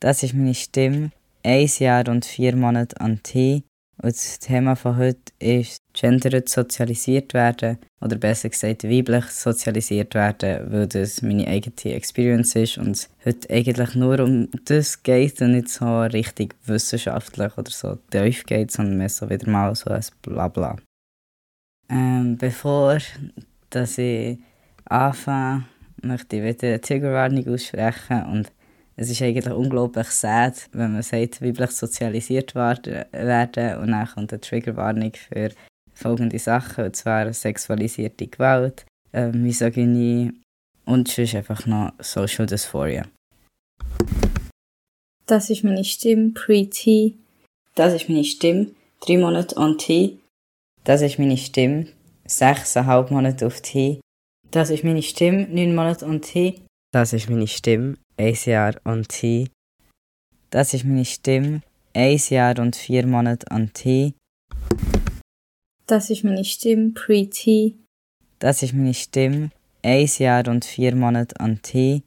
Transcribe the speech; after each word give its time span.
Das 0.00 0.22
ist 0.22 0.34
meine 0.34 0.54
Stimme. 0.54 1.10
Ein 1.42 1.68
Jahr 1.78 2.08
und 2.08 2.24
vier 2.24 2.54
Monate 2.54 3.00
an 3.00 3.22
T. 3.22 3.62
Und 4.00 4.14
das 4.14 4.38
Thema 4.38 4.76
von 4.76 4.96
heute 4.96 5.32
ist 5.40 5.78
gendered 5.92 6.48
sozialisiert 6.48 7.34
werden 7.34 7.78
oder 8.00 8.14
besser 8.14 8.48
gesagt 8.48 8.84
weiblich 8.84 9.24
sozialisiert 9.24 10.14
werden, 10.14 10.70
weil 10.70 10.86
das 10.86 11.20
meine 11.22 11.48
eigene 11.48 11.96
Experience 11.96 12.54
ist 12.54 12.78
und 12.78 12.92
es 12.92 13.10
heute 13.24 13.50
eigentlich 13.50 13.96
nur 13.96 14.20
um 14.20 14.48
das 14.66 15.02
geht 15.02 15.42
und 15.42 15.52
nicht 15.52 15.68
so 15.68 16.02
richtig 16.02 16.54
wissenschaftlich 16.64 17.58
oder 17.58 17.72
so 17.72 17.96
tief 18.10 18.44
geht, 18.46 18.70
sondern 18.70 18.98
mehr 18.98 19.08
so 19.08 19.28
wieder 19.28 19.50
mal 19.50 19.74
so 19.74 19.90
ein 19.90 20.04
Blabla. 20.22 20.76
Ähm, 21.88 22.36
bevor 22.36 22.98
dass 23.70 23.98
ich 23.98 24.38
anfange, 24.84 25.64
möchte 26.02 26.36
ich 26.36 26.42
wieder 26.44 26.68
eine 26.68 26.80
Triggerwarnung 26.80 27.48
aussprechen 27.48 28.22
und 28.26 28.52
es 29.00 29.10
ist 29.10 29.22
eigentlich 29.22 29.54
unglaublich 29.54 30.08
sad, 30.08 30.68
wenn 30.72 30.94
man 30.94 31.02
sagt, 31.02 31.40
weiblich 31.40 31.70
sozialisiert 31.70 32.56
werden 32.56 33.04
und 33.12 33.92
dann 33.92 34.08
kommt 34.08 34.32
eine 34.32 34.40
Triggerwarnung 34.40 35.12
für 35.14 35.52
folgende 35.94 36.38
Sachen, 36.40 36.86
und 36.86 36.96
zwar 36.96 37.32
sexualisierte 37.32 38.26
Gewalt, 38.26 38.84
äh, 39.12 39.28
Misogynie 39.28 40.32
und 40.84 41.06
sonst 41.06 41.36
einfach 41.36 41.64
noch 41.66 41.92
Social 42.00 42.46
Dysphoria. 42.46 43.06
Das 45.26 45.48
ist 45.48 45.62
meine 45.62 45.84
Stimme 45.84 46.30
pre-T. 46.30 47.14
Das 47.76 47.94
ist 47.94 48.08
meine 48.08 48.24
Stimme 48.24 48.72
drei 49.00 49.18
Monate 49.18 49.56
on 49.56 49.78
T. 49.78 50.18
Das 50.82 51.02
ist 51.02 51.20
meine 51.20 51.36
Stimme 51.36 51.86
sechseinhalb 52.26 53.12
Monate 53.12 53.46
auf 53.46 53.60
T. 53.60 54.00
Das 54.50 54.70
ist 54.70 54.82
meine 54.82 55.02
Stimme 55.02 55.46
neun 55.48 55.76
Monate 55.76 56.04
on 56.04 56.20
T. 56.20 56.62
Das 56.92 57.12
ist 57.12 57.30
meine 57.30 57.46
Stimme 57.46 57.96
ein 58.18 58.36
Jahr 58.44 58.74
und 58.84 59.08
T. 59.08 59.48
Das 60.50 60.74
ist 60.74 60.84
meine 60.84 61.04
Stimme, 61.04 61.62
ein 61.94 62.20
Jahr 62.28 62.58
und 62.58 62.74
vier 62.74 63.06
Monate 63.06 63.50
an 63.50 63.72
T. 63.72 64.14
Das 65.86 66.10
ist 66.10 66.24
meine 66.24 66.44
Stimme 66.44 66.90
pre-T. 66.90 67.74
Das 68.40 68.62
ist 68.62 68.74
meine 68.74 68.94
Stimme, 68.94 69.50
ein 69.82 70.06
Jahr 70.18 70.48
und 70.48 70.64
vier 70.64 70.94
Monate 70.94 71.38
an 71.40 71.62
T. 71.62 72.02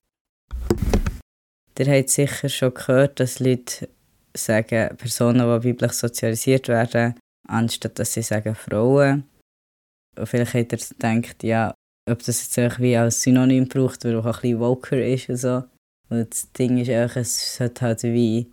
Ihr 1.80 1.98
habt 1.98 2.10
sicher 2.10 2.48
schon 2.48 2.76
gehört, 2.76 3.20
dass 3.20 3.40
Leute 3.40 3.90
sagen, 4.38 4.96
Personen, 4.98 5.62
die 5.62 5.70
weiblich 5.70 5.94
sozialisiert 5.94 6.68
werden, 6.68 7.16
anstatt 7.48 7.98
dass 7.98 8.14
sie 8.14 8.22
sagen 8.22 8.54
Frauen. 8.54 9.24
Und 10.16 10.28
vielleicht 10.28 10.54
habt 10.54 10.74
ihr 10.74 10.78
gedacht, 10.78 11.44
ja, 11.44 11.74
ob 12.08 12.20
das 12.20 12.44
jetzt 12.44 12.58
irgendwie 12.58 12.96
als 12.96 13.24
Synonym 13.24 13.68
braucht, 13.68 14.06
weil 14.06 14.16
auch 14.16 14.26
ein 14.26 14.32
bisschen 14.34 14.60
woker 14.60 15.04
ist 15.04 15.30
und 15.30 15.38
so. 15.38 15.64
Und 16.12 16.30
das 16.30 16.52
Ding 16.52 16.78
ist 16.78 16.90
einfach, 16.90 17.18
es 17.18 17.56
sollte 17.56 17.82
halt 17.86 18.04
wie 18.04 18.52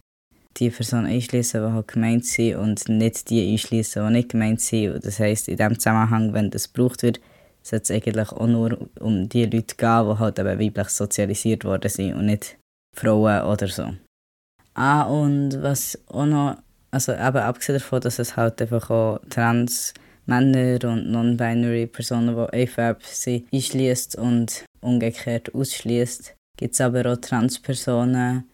die 0.57 0.71
Person 0.71 1.07
einschließen, 1.07 1.61
die 1.61 1.73
halt 1.73 1.89
gemeint 1.89 2.25
sind 2.25 2.57
und 2.57 2.89
nicht 2.89 3.31
die 3.31 3.53
einschließen, 3.53 4.07
die 4.07 4.13
nicht 4.13 4.29
gemeint 4.31 4.61
sind. 4.61 4.95
Und 4.95 5.05
das 5.05 5.19
heisst, 5.19 5.49
in 5.49 5.57
diesem 5.57 5.79
Zusammenhang, 5.79 6.33
wenn 6.33 6.51
das 6.51 6.73
gebraucht 6.73 7.03
wird, 7.03 7.21
sollte 7.63 7.83
es 7.83 7.91
eigentlich 7.91 8.31
auch 8.31 8.47
nur 8.47 8.89
um 9.01 9.29
die 9.29 9.45
Leute 9.45 9.77
gehen, 9.77 10.09
die 10.09 10.19
halt 10.19 10.39
eben 10.39 10.61
weiblich 10.61 10.89
sozialisiert 10.89 11.65
worden 11.65 11.91
sind 11.91 12.15
und 12.15 12.27
nicht 12.27 12.57
Frauen 12.97 13.43
oder 13.43 13.67
so. 13.67 13.93
Ah, 14.75 15.03
und 15.03 15.61
was 15.61 15.99
auch 16.07 16.27
noch, 16.27 16.57
also 16.93 17.13
eben 17.13 17.37
abgesehen 17.39 17.79
davon, 17.79 18.01
dass 18.01 18.21
es 18.21 18.37
halt 18.37 18.63
einfach 18.63 18.89
auch 18.91 19.21
trans 19.29 19.95
Männer 20.27 20.79
und 20.85 21.11
non-binary 21.11 21.87
Personen, 21.87 22.37
die 22.37 22.63
AFAB 22.63 23.03
sind, 23.03 23.47
einschließt 23.53 24.17
und 24.17 24.65
umgekehrt 24.81 25.55
ausschließt, 25.55 26.38
gibt 26.59 26.75
es 26.75 26.81
aber 26.81 27.11
auch 27.11 27.17
Transpersonen, 27.17 28.45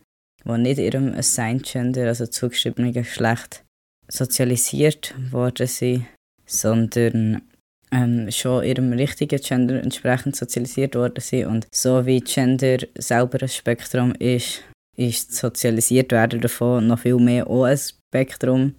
die 0.44 0.58
nicht 0.58 0.78
ihrem 0.78 1.12
Assigned 1.14 1.64
Gender, 1.64 2.06
also 2.06 2.27
zugeschriebenen 2.27 2.92
Geschlecht, 2.92 3.64
sozialisiert 4.08 5.14
worden 5.33 5.66
sind, 5.66 6.05
sondern 6.46 7.42
ähm, 7.91 8.30
schon 8.30 8.64
ihrem 8.64 8.92
richtigen 8.92 9.40
Gender 9.40 9.83
entsprechend 9.83 10.36
sozialisiert 10.36 10.95
worden 10.95 11.20
sind. 11.20 11.46
Und 11.46 11.67
so 11.73 12.05
wie 12.05 12.20
Gender 12.20 12.78
selber 12.96 13.42
ein 13.42 13.48
Spektrum 13.48 14.12
ist, 14.18 14.62
ist 14.96 15.34
sozialisiert 15.34 16.12
werden 16.12 16.40
davon 16.40 16.86
noch 16.86 16.98
viel 16.98 17.17
mehr 17.17 17.48
auch 17.48 17.64
ein 17.64 17.78
Spektrum. 17.78 18.74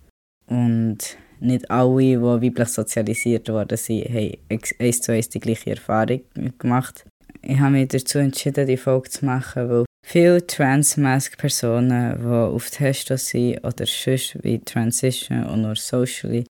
Und 0.45 1.17
nicht 1.39 1.69
alle, 1.71 2.01
die 2.01 2.21
weiblich 2.21 2.69
sozialisiert 2.69 3.49
worden 3.49 3.77
sind, 3.77 4.05
haben 4.05 4.37
eins 4.79 5.01
zu 5.01 5.11
eins 5.11 5.29
die 5.29 5.39
gleiche 5.39 5.71
Erfahrung 5.71 6.21
gemacht 6.59 7.05
ich 7.41 7.59
habe 7.59 7.71
mich 7.71 7.89
dazu 7.89 8.19
entschieden, 8.19 8.67
die 8.67 8.77
Folge 8.77 9.09
zu 9.09 9.25
machen, 9.25 9.69
weil 9.69 9.85
viele 10.05 10.45
Trans-Mask-Personen, 10.45 12.19
die 12.19 12.25
auf 12.25 12.69
Testos 12.69 13.29
sind 13.29 13.63
oder 13.63 13.85
sonst 13.85 14.43
wie 14.43 14.59
Transition 14.59 15.45
und 15.45 15.61
nur 15.61 15.75
socially, 15.75 16.45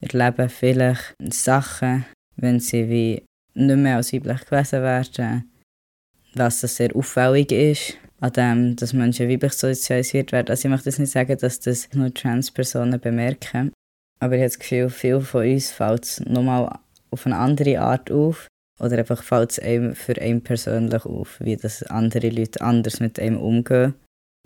erleben 0.00 0.48
vielleicht 0.48 1.14
Sachen, 1.30 2.04
wenn 2.36 2.60
sie 2.60 2.88
wie 2.88 3.24
nicht 3.54 3.76
mehr 3.76 3.96
als 3.96 4.12
weiblich 4.12 4.44
gewesen 4.44 4.82
werden, 4.82 5.50
was 6.34 6.60
das 6.60 6.76
sehr 6.76 6.94
auffällig 6.94 7.50
ist, 7.50 7.98
an 8.20 8.32
dem, 8.32 8.76
dass 8.76 8.92
Menschen 8.92 9.28
weiblich 9.28 9.52
sozialisiert 9.52 10.32
werden. 10.32 10.50
Also 10.50 10.68
ich 10.68 10.70
möchte 10.70 10.90
jetzt 10.90 10.98
nicht 10.98 11.12
sagen, 11.12 11.36
dass 11.38 11.60
das 11.60 11.88
nur 11.92 12.12
Trans-Personen 12.12 13.00
bemerken, 13.00 13.72
aber 14.20 14.34
ich 14.34 14.40
habe 14.40 14.48
das 14.48 14.58
Gefühl, 14.58 14.90
viele 14.90 15.20
von 15.20 15.48
uns 15.48 15.70
fällt 15.70 16.04
es 16.04 16.20
nochmal 16.20 16.78
auf 17.10 17.26
eine 17.26 17.36
andere 17.36 17.80
Art 17.80 18.10
auf 18.10 18.48
oder 18.78 18.98
einfach 18.98 19.22
fällt 19.22 19.52
es 19.52 19.58
einem 19.58 19.94
für 19.94 20.20
einen 20.20 20.42
persönlich 20.42 21.04
auf, 21.04 21.40
wie 21.40 21.56
das 21.56 21.82
andere 21.84 22.30
Leute 22.30 22.60
anders 22.60 23.00
mit 23.00 23.18
einem 23.18 23.38
umgehen. 23.38 23.94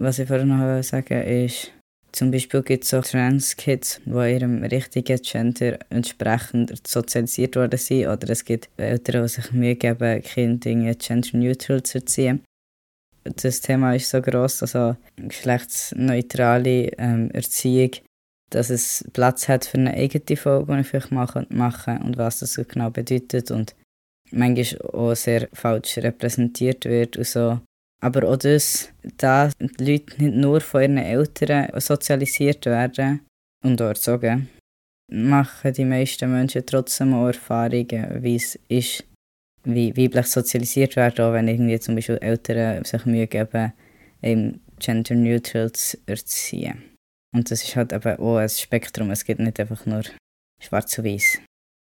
Was 0.00 0.18
ich 0.18 0.28
vorhin 0.28 0.48
noch 0.48 0.82
sagen 0.82 1.22
ist, 1.22 1.72
zum 2.12 2.30
Beispiel 2.30 2.62
gibt 2.62 2.84
es 2.84 2.92
auch 2.92 3.04
Trans-Kids, 3.04 4.02
die 4.04 4.10
ihrem 4.10 4.62
richtigen 4.64 5.18
Gender 5.22 5.78
entsprechend 5.88 6.86
sozialisiert 6.86 7.56
worden 7.56 7.78
sind. 7.78 8.06
Oder 8.06 8.28
es 8.30 8.44
gibt 8.44 8.68
Eltern, 8.76 9.22
die 9.22 9.28
sich 9.28 9.50
Mühe 9.52 9.76
geben, 9.76 10.22
Kinder 10.22 10.94
gender-neutral 10.94 11.82
zu 11.82 11.98
erziehen. 11.98 12.42
Das 13.24 13.60
Thema 13.60 13.94
ist 13.94 14.10
so 14.10 14.20
gross, 14.20 14.62
also 14.62 14.96
geschlechtsneutrale 15.16 16.90
ähm, 16.98 17.30
Erziehung, 17.30 17.92
dass 18.50 18.68
es 18.68 19.04
Platz 19.12 19.48
hat 19.48 19.64
für 19.64 19.78
eine 19.78 19.94
eigene 19.94 20.36
Folge, 20.36 20.74
die 20.74 20.80
ich 20.80 20.88
vielleicht 20.88 21.12
machen, 21.12 21.46
machen 21.48 21.98
und 22.02 22.18
was 22.18 22.40
das 22.40 22.56
genau 22.68 22.90
bedeutet. 22.90 23.50
Und 23.50 23.74
manchmal 24.32 24.90
auch 24.92 25.14
sehr 25.14 25.48
falsch 25.52 25.98
repräsentiert 25.98 26.84
wird 26.84 27.16
und 27.16 27.26
so. 27.26 27.60
Aber 28.02 28.28
auch 28.28 28.36
das, 28.36 28.88
dass 29.16 29.52
die 29.58 29.92
Leute 29.92 30.22
nicht 30.22 30.34
nur 30.34 30.60
von 30.60 30.82
ihren 30.82 30.98
Eltern 30.98 31.68
sozialisiert 31.80 32.66
werden 32.66 33.20
und 33.64 33.80
erzogen, 33.80 34.48
machen 35.08 35.72
die 35.72 35.84
meisten 35.84 36.32
Menschen 36.32 36.66
trotzdem 36.66 37.14
auch 37.14 37.28
Erfahrungen, 37.28 38.22
wie 38.22 38.36
es 38.36 38.58
ist, 38.68 39.04
wie 39.64 39.96
weiblich 39.96 40.26
sozialisiert 40.26 40.96
werden, 40.96 41.24
auch 41.24 41.32
wenn 41.32 41.48
irgendwie 41.48 41.78
zum 41.78 41.94
Beispiel 41.94 42.18
Eltern 42.18 42.84
sich 42.84 43.06
Mühe 43.06 43.28
geben, 43.28 43.72
eben 44.20 44.60
gender-neutral 44.80 45.70
zu 45.72 45.98
erziehen. 46.06 46.82
Und 47.34 47.50
das 47.50 47.62
ist 47.62 47.76
halt 47.76 47.92
eben 47.92 48.18
auch 48.18 48.36
ein 48.36 48.48
Spektrum, 48.48 49.10
es 49.10 49.24
gibt 49.24 49.40
nicht 49.40 49.60
einfach 49.60 49.86
nur 49.86 50.02
schwarz 50.60 50.98
und 50.98 51.04
weiß. 51.04 51.40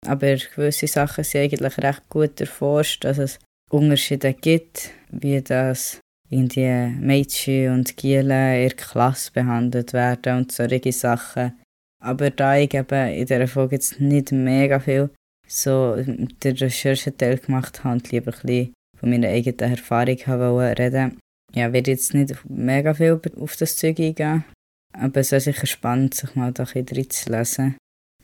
Aber 0.06 0.36
gewisse 0.36 0.86
Sachen 0.86 1.24
sind 1.24 1.42
eigentlich 1.42 1.78
recht 1.78 2.08
gut 2.08 2.40
erforscht, 2.40 3.04
dass 3.04 3.18
es 3.18 3.38
Unterschiede 3.70 4.32
gibt, 4.32 4.90
wie 5.10 5.42
das 5.42 6.00
in 6.30 6.48
die 6.48 6.94
Mädchen 7.00 7.72
und 7.72 7.96
Gielen 7.96 8.30
in 8.30 8.68
der 8.68 8.70
Klasse 8.70 9.32
behandelt 9.32 9.92
werden 9.92 10.38
und 10.38 10.52
solche 10.52 10.92
Sachen. 10.92 11.58
Aber 12.00 12.30
da 12.30 12.56
ich 12.56 12.74
eben 12.74 13.08
in 13.08 13.26
dieser 13.26 13.48
Folge 13.48 13.76
jetzt 13.76 14.00
nicht 14.00 14.30
mega 14.30 14.78
viel 14.78 15.10
so 15.46 15.96
der 15.96 16.60
Rechercheteil 16.60 17.38
gemacht 17.38 17.82
habe 17.82 17.94
und 17.94 18.10
lieber 18.12 18.32
ein 18.32 18.40
bisschen 18.42 18.74
von 18.98 19.10
meiner 19.10 19.28
eigenen 19.28 19.72
Erfahrung 19.72 20.18
habe 20.26 20.78
reden 20.78 21.18
ja, 21.54 21.72
werde 21.72 21.90
jetzt 21.90 22.14
nicht 22.14 22.34
mega 22.48 22.94
viel 22.94 23.20
auf 23.40 23.56
das 23.56 23.76
Zeug 23.76 23.98
eingehen. 23.98 24.44
Aber 24.92 25.20
es 25.20 25.32
ist 25.32 25.44
sicher 25.44 25.66
spannend, 25.66 26.14
sich 26.14 26.34
mal 26.34 26.52
da 26.52 26.64
ein 26.64 26.84
bisschen 26.84 26.98
reinzulesen. 26.98 27.76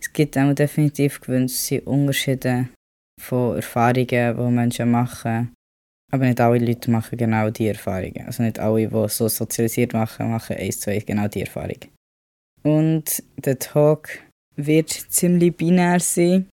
Es 0.04 0.12
gibt 0.12 0.36
auch 0.36 0.52
definitiv 0.52 1.18
gewünschte 1.18 1.80
Unterschiede 1.80 2.68
von 3.18 3.56
Erfahrungen, 3.56 4.36
die 4.36 4.50
Menschen 4.54 4.90
machen. 4.90 5.54
Aber 6.12 6.26
nicht 6.26 6.40
alle 6.40 6.58
Leute 6.58 6.90
machen 6.90 7.16
genau 7.16 7.48
diese 7.48 7.70
Erfahrungen. 7.70 8.26
Also 8.26 8.42
nicht 8.42 8.58
alle, 8.58 8.86
die 8.86 9.08
so 9.08 9.28
sozialisiert 9.28 9.94
machen, 9.94 10.30
machen 10.30 10.56
eins 10.56 10.78
zu 10.78 10.90
eins 10.90 11.06
genau 11.06 11.26
diese 11.26 11.46
Erfahrung. 11.46 11.78
Und 12.62 13.22
der 13.36 13.58
Talk 13.58 14.10
wird 14.56 14.90
ziemlich 14.90 15.56
binär 15.56 15.98
sein. 16.00 16.50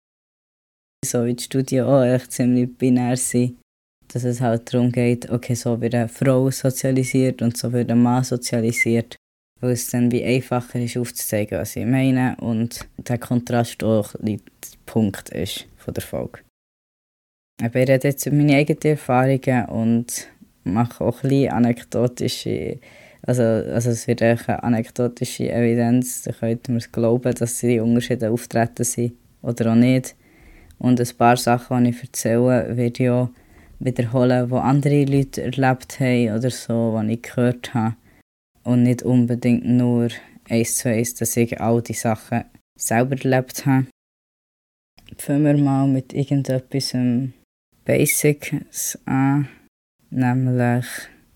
So 1.05 1.23
wie 1.25 1.35
die 1.35 1.43
Studie 1.43 1.81
auch 1.81 2.03
echt 2.03 2.31
ziemlich 2.31 2.75
binär 2.75 3.15
sein. 3.15 3.57
Dass 4.07 4.23
es 4.23 4.41
halt 4.41 4.73
darum 4.73 4.91
geht, 4.91 5.29
okay, 5.29 5.53
so 5.53 5.79
wird 5.79 5.93
eine 5.93 6.09
Frau 6.09 6.49
sozialisiert 6.49 7.43
und 7.43 7.55
so 7.55 7.71
wird 7.71 7.91
ein 7.91 8.01
Mann 8.01 8.23
sozialisiert 8.23 9.15
weil 9.61 9.71
es 9.71 9.89
dann 9.89 10.11
wie 10.11 10.23
einfacher 10.23 10.79
ist 10.79 10.97
aufzuzeigen, 10.97 11.59
was 11.59 11.75
ich 11.75 11.85
meine 11.85 12.35
und 12.41 12.79
der 12.97 13.17
Kontrast 13.17 13.83
auch 13.83 14.13
der 14.19 14.37
Punkt 14.85 15.29
ist 15.29 15.67
von 15.77 15.93
der 15.93 16.03
Folge. 16.03 16.39
Ich 17.61 17.73
rede 17.73 17.99
jetzt 18.03 18.25
über 18.25 18.35
meine 18.35 18.57
eigenen 18.57 18.81
Erfahrungen 18.81 19.65
und 19.67 20.27
mache 20.63 21.03
auch 21.03 21.23
ein 21.23 21.29
bisschen 21.29 21.51
anekdotische 21.51 22.79
Also, 23.27 23.43
also 23.43 23.89
es 23.89 24.07
wird 24.07 24.21
eine 24.21 24.63
anekdotische 24.63 25.51
Evidenz, 25.51 26.23
da 26.23 26.31
könnte 26.31 26.71
man 26.71 26.83
glauben, 26.91 27.33
dass 27.33 27.59
die 27.59 27.79
Unterschiede 27.79 28.29
auftreten 28.29 28.83
sind 28.83 29.13
oder 29.41 29.71
auch 29.71 29.75
nicht. 29.75 30.15
Und 30.77 30.99
ein 30.99 31.17
paar 31.17 31.37
Sachen, 31.37 31.85
die 31.85 31.91
ich 31.91 32.03
erzähle, 32.03 32.75
werde 32.75 33.03
ich 33.03 33.09
auch 33.09 33.29
wiederholen, 33.79 34.49
die 34.49 34.55
andere 34.55 35.05
Leute 35.05 35.43
erlebt 35.43 35.99
haben 35.99 36.35
oder 36.35 36.49
so, 36.51 37.01
die 37.03 37.13
ich 37.13 37.21
gehört 37.23 37.73
habe. 37.73 37.95
Und 38.65 38.83
nicht 38.83 39.03
unbedingt 39.03 39.65
nur 39.65 40.09
eins 40.49 40.77
zu 40.77 40.89
eins, 40.89 41.13
dass 41.13 41.37
ich 41.37 41.61
all 41.61 41.81
die 41.81 41.93
Sachen 41.93 42.45
selber 42.77 43.15
erlebt 43.15 43.65
habe. 43.65 43.85
Fangen 45.17 45.45
wir 45.45 45.57
mal 45.57 45.87
mit 45.87 46.13
irgendetwas 46.13 46.95
Basics 47.85 48.97
an, 49.05 49.47
nämlich 50.09 50.85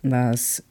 was 0.01 0.63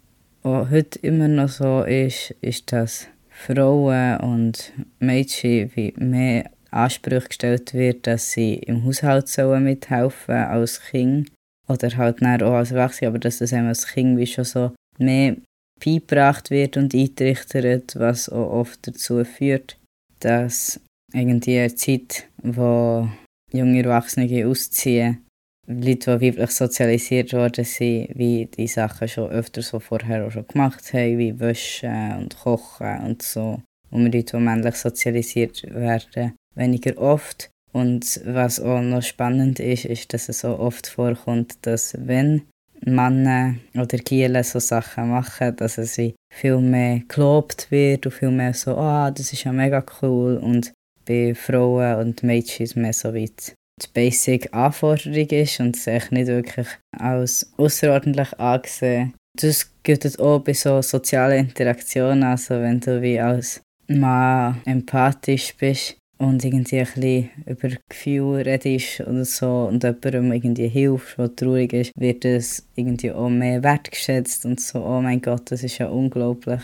auch 0.42 0.68
heute 0.70 0.98
immer 1.00 1.28
noch 1.28 1.48
so 1.48 1.82
ist, 1.84 2.34
ist, 2.40 2.72
dass 2.72 3.06
Frauen 3.28 4.18
und 4.18 4.72
Mädchen 4.98 5.70
wie 5.76 5.94
mehr 5.96 6.50
Ansprüche 6.70 7.28
gestellt 7.28 7.72
wird, 7.72 8.06
dass 8.06 8.32
sie 8.32 8.54
im 8.54 8.84
Haushalt 8.84 9.28
sollen 9.28 9.64
mithelfen 9.64 10.34
als 10.34 10.82
Kind 10.82 11.30
oder 11.68 11.96
halt 11.96 12.22
auch 12.42 12.54
als 12.54 12.72
Erwachsene, 12.72 13.08
aber 13.08 13.18
dass 13.18 13.38
das 13.38 13.52
einem 13.52 13.68
als 13.68 13.86
Kind 13.86 14.18
wie 14.18 14.26
schon 14.26 14.44
so 14.44 14.72
mehr 14.98 15.36
beigebracht 15.84 16.50
wird 16.50 16.76
und 16.76 16.94
eintrichtert, 16.94 17.96
was 17.96 18.28
auch 18.28 18.50
oft 18.50 18.86
dazu 18.86 19.24
führt, 19.24 19.78
dass 20.20 20.80
irgendwie 21.12 21.58
eine 21.58 21.74
Zeit, 21.74 22.28
wo 22.42 23.08
junge 23.52 23.82
Erwachsene 23.82 24.46
ausziehen, 24.46 25.24
Leute, 25.70 26.18
die 26.18 26.28
weiblich 26.28 26.50
sozialisiert 26.50 27.34
worden 27.34 27.64
sind, 27.64 28.08
wie 28.14 28.46
die 28.46 28.66
Sachen 28.66 29.06
schon 29.06 29.28
öfter 29.30 29.60
so 29.60 29.78
vorher 29.80 30.26
auch 30.26 30.30
schon 30.30 30.46
gemacht 30.46 30.94
haben, 30.94 31.18
wie 31.18 31.38
Waschen 31.38 32.16
und 32.16 32.38
Kochen 32.38 33.00
und 33.04 33.22
so. 33.22 33.60
Und 33.90 34.12
Leute, 34.12 34.38
die 34.38 34.42
männlich 34.42 34.76
sozialisiert 34.76 35.62
werden, 35.64 36.34
weniger 36.54 36.96
oft. 36.96 37.50
Und 37.72 38.20
was 38.24 38.60
auch 38.60 38.80
noch 38.80 39.02
spannend 39.02 39.60
ist, 39.60 39.84
ist, 39.84 40.14
dass 40.14 40.30
es 40.30 40.40
so 40.40 40.58
oft 40.58 40.86
vorkommt, 40.86 41.58
dass 41.62 41.94
wenn 41.98 42.48
Männer 42.84 43.54
oder 43.74 43.98
Gielen 43.98 44.42
so 44.44 44.58
Sachen 44.58 45.10
machen, 45.10 45.56
dass 45.56 45.78
es 45.78 46.00
viel 46.30 46.58
mehr 46.58 47.02
gelobt 47.08 47.70
wird 47.70 48.06
und 48.06 48.12
viel 48.12 48.30
mehr 48.30 48.54
so, 48.54 48.76
ah, 48.76 49.08
oh, 49.08 49.10
das 49.10 49.32
ist 49.32 49.44
ja 49.44 49.52
mega 49.52 49.84
cool. 50.02 50.36
Und 50.36 50.72
bei 51.06 51.34
Frauen 51.34 51.96
und 52.00 52.22
Mädchen 52.22 52.64
ist 52.64 52.76
mehr 52.76 52.92
so 52.92 53.14
weit 53.14 53.54
die 53.80 53.86
Basic-Anforderung 53.94 55.28
ist 55.28 55.60
und 55.60 55.76
sich 55.76 56.10
nicht 56.10 56.26
wirklich 56.26 56.66
als 56.96 57.52
außerordentlich 57.56 58.38
angesehen. 58.38 59.14
Das 59.40 59.70
gilt 59.82 60.18
auch 60.18 60.40
bei 60.40 60.52
so 60.52 60.82
sozialen 60.82 61.46
Interaktionen, 61.46 62.24
also 62.24 62.60
wenn 62.60 62.80
du 62.80 63.00
wie 63.00 63.20
als 63.20 63.60
Mann 63.86 64.60
empathisch 64.64 65.54
bist 65.56 65.97
und 66.18 66.44
irgendwie 66.44 66.78
ein 66.78 66.84
bisschen 66.84 67.30
über 67.46 67.68
Gefühle 67.88 68.44
redest 68.44 69.00
oder 69.00 69.24
so 69.24 69.68
und 69.68 69.84
jemandem 69.84 70.32
irgendwie 70.32 70.68
hilfst, 70.68 71.16
der 71.16 71.34
traurig 71.34 71.72
ist, 71.72 71.92
wird 71.96 72.24
es 72.24 72.66
irgendwie 72.74 73.12
auch 73.12 73.28
mehr 73.28 73.62
wertgeschätzt 73.62 74.44
und 74.44 74.60
so, 74.60 74.84
oh 74.84 75.00
mein 75.00 75.22
Gott, 75.22 75.50
das 75.50 75.62
ist 75.62 75.78
ja 75.78 75.88
unglaublich 75.88 76.60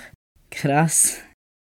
krass. 0.51 1.19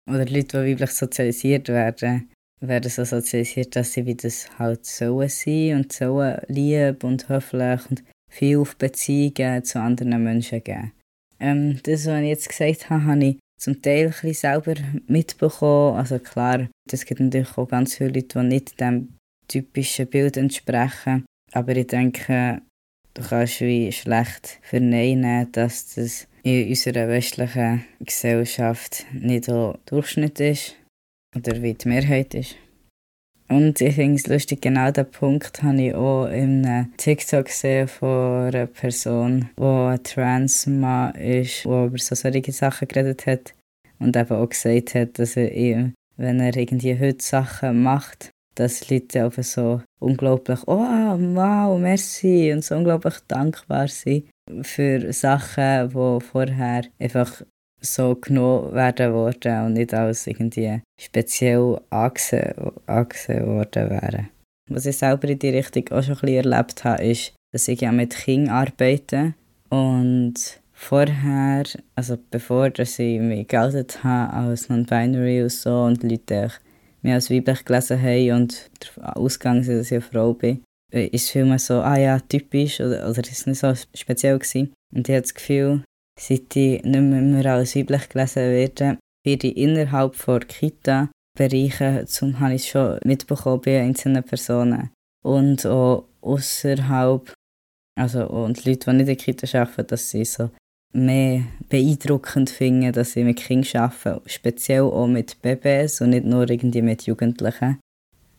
Oder 0.09 0.25
Leute, 0.25 0.63
die 0.63 0.71
weiblich 0.73 0.91
sozialisiert 0.91 1.69
werden, 1.69 2.29
werden 2.61 2.89
so 2.89 3.03
sozialisiert, 3.03 3.75
dass 3.75 3.93
sie 3.93 4.05
wie 4.05 4.15
das 4.15 4.47
halt 4.57 4.85
sollen 4.85 5.29
sein 5.29 5.75
und 5.75 5.91
sollen 5.91 6.41
lieb 6.47 7.03
und 7.03 7.27
höflich 7.29 7.81
und 7.89 8.03
viel 8.29 8.57
auf 8.57 8.77
Beziehungen 8.77 9.63
zu 9.63 9.79
anderen 9.79 10.23
Menschen 10.23 10.63
geben. 10.63 10.93
Ähm, 11.39 11.79
das, 11.83 12.05
was 12.05 12.21
ich 12.21 12.27
jetzt 12.27 12.49
gesagt 12.49 12.89
habe, 12.89 13.05
habe 13.05 13.25
ich 13.25 13.39
zum 13.61 13.81
Teil 13.81 14.13
ein 14.23 14.33
selber 14.33 14.73
mitbekommen. 15.07 15.95
Also 15.95 16.17
klar, 16.19 16.67
es 16.91 17.05
gibt 17.05 17.19
natürlich 17.19 17.57
auch 17.57 17.67
ganz 17.67 17.95
viele 17.95 18.09
Leute, 18.09 18.39
die 18.39 18.47
nicht 18.47 18.81
dem 18.81 19.15
typischen 19.47 20.07
Bild 20.07 20.35
entsprechen. 20.35 21.25
Aber 21.51 21.75
ich 21.75 21.87
denke, 21.87 22.61
du 23.13 23.21
kannst 23.21 23.61
wie 23.61 23.91
schlecht 23.91 24.59
verneinen, 24.63 25.51
dass 25.51 25.93
das 25.93 26.27
in 26.43 26.69
unserer 26.69 27.07
westlichen 27.07 27.85
Gesellschaft 27.99 29.05
nicht 29.13 29.45
so 29.45 29.77
Durchschnitt 29.85 30.39
ist 30.39 30.75
oder 31.35 31.61
wie 31.61 31.75
die 31.75 31.87
Mehrheit 31.87 32.33
ist. 32.33 32.55
Und 33.51 33.81
ich 33.81 33.95
finde 33.95 34.15
es 34.15 34.27
lustig, 34.27 34.61
genau 34.61 34.91
diesen 34.91 35.11
Punkt 35.11 35.61
habe 35.61 35.81
ich 35.81 35.93
auch 35.93 36.27
in 36.27 36.65
einem 36.65 36.95
TikTok 36.95 37.47
gesehen 37.47 37.89
von 37.89 38.45
einer 38.45 38.65
Person, 38.65 39.49
die 39.59 39.63
ein 39.63 40.01
Transmann 40.03 41.15
ist, 41.15 41.65
die 41.65 41.67
über 41.67 41.97
so 41.97 42.15
solche 42.15 42.53
Sachen 42.53 42.87
geredet 42.87 43.25
hat 43.25 43.53
und 43.99 44.15
eben 44.15 44.31
auch 44.31 44.47
gesagt 44.47 44.95
hat, 44.95 45.19
dass 45.19 45.35
er, 45.35 45.91
wenn 46.15 46.39
er 46.39 46.55
irgendwie 46.55 46.97
heute 46.97 47.21
Sachen 47.21 47.83
macht, 47.83 48.29
dass 48.55 48.89
Leute 48.89 49.25
einfach 49.25 49.43
so 49.43 49.81
unglaublich, 49.99 50.59
oh 50.67 50.77
wow, 50.77 51.77
merci 51.77 52.53
und 52.53 52.63
so 52.63 52.75
unglaublich 52.75 53.15
dankbar 53.27 53.89
sind 53.89 54.29
für 54.61 55.11
Sachen, 55.11 55.89
die 55.89 56.25
vorher 56.25 56.83
einfach 56.99 57.41
so 57.81 58.15
genommen 58.15 58.73
werden 58.73 59.13
worden 59.13 59.65
und 59.65 59.73
nicht 59.73 59.93
als 59.93 60.27
irgendwie 60.27 60.81
speziell 60.99 61.81
angesehen, 61.89 62.53
angesehen 62.85 63.47
worden 63.47 63.89
wären. 63.89 64.29
Was 64.69 64.85
ich 64.85 64.97
selber 64.97 65.27
in 65.27 65.39
die 65.39 65.49
Richtung 65.49 65.89
auch 65.89 66.03
schon 66.03 66.15
ein 66.15 66.21
bisschen 66.21 66.51
erlebt 66.51 66.83
habe, 66.83 67.03
ist, 67.03 67.33
dass 67.51 67.67
ich 67.67 67.81
ja 67.81 67.91
mit 67.91 68.15
Kindern 68.15 68.49
arbeite 68.55 69.33
und 69.69 70.35
vorher, 70.71 71.63
also 71.95 72.17
bevor 72.29 72.69
dass 72.69 72.97
ich 72.99 73.19
mich 73.19 73.47
geoutet 73.47 74.03
habe 74.03 74.33
als 74.33 74.69
Non-Binary 74.69 75.43
und 75.43 75.51
so 75.51 75.83
und 75.83 76.03
Leute 76.03 76.51
mich 77.01 77.13
als 77.13 77.29
weiblich 77.29 77.65
gelesen 77.65 78.01
haben 78.01 78.31
und 78.31 78.71
ausgegangen 78.97 79.63
sind, 79.63 79.79
dass 79.79 79.87
ich 79.87 79.93
eine 79.93 80.01
Frau 80.01 80.33
bin, 80.33 80.63
ist 80.91 81.25
es 81.25 81.29
vielmehr 81.31 81.59
so, 81.59 81.81
ah 81.81 81.97
ja, 81.97 82.19
typisch 82.19 82.79
oder, 82.79 83.09
oder 83.09 83.19
ist 83.19 83.31
es 83.31 83.45
nicht 83.45 83.59
so 83.59 83.73
speziell 83.95 84.37
gewesen. 84.37 84.73
Und 84.93 85.07
ich 85.07 85.15
habe 85.15 85.21
das 85.21 85.33
Gefühl, 85.33 85.83
Seit 86.19 86.55
ich 86.55 86.83
nicht 86.83 87.01
mehr 87.01 87.53
als 87.53 87.75
weiblich 87.75 88.09
gelesen 88.09 88.51
werde, 88.51 88.97
werde 89.25 89.47
ich 89.47 89.57
innerhalb 89.57 90.15
der 90.25 90.39
Kita 90.39 91.09
Bereiche, 91.37 92.05
zum 92.07 92.39
habe 92.39 92.55
ich 92.55 92.69
schon 92.69 92.99
mitbekommen 93.05 93.61
bei 93.61 93.81
einzelnen 93.81 94.23
Personen. 94.23 94.91
Und 95.23 95.65
auch 95.65 96.07
außerhalb, 96.21 97.33
also 97.97 98.27
und 98.27 98.65
Leute, 98.65 98.91
die 98.91 98.97
nicht 98.97 98.99
in 98.99 99.05
der 99.05 99.15
Kita 99.15 99.59
arbeiten, 99.59 99.87
dass 99.87 100.09
sie 100.09 100.25
so 100.25 100.49
mehr 100.93 101.43
beeindruckend 101.69 102.49
finden, 102.49 102.91
dass 102.91 103.13
sie 103.13 103.23
mit 103.23 103.37
Kindern 103.37 103.83
arbeiten, 103.83 104.29
speziell 104.29 104.81
auch 104.81 105.07
mit 105.07 105.41
Babys 105.41 106.01
und 106.01 106.09
nicht 106.09 106.25
nur 106.25 106.49
irgendwie 106.49 106.81
mit 106.81 107.03
Jugendlichen. 107.03 107.79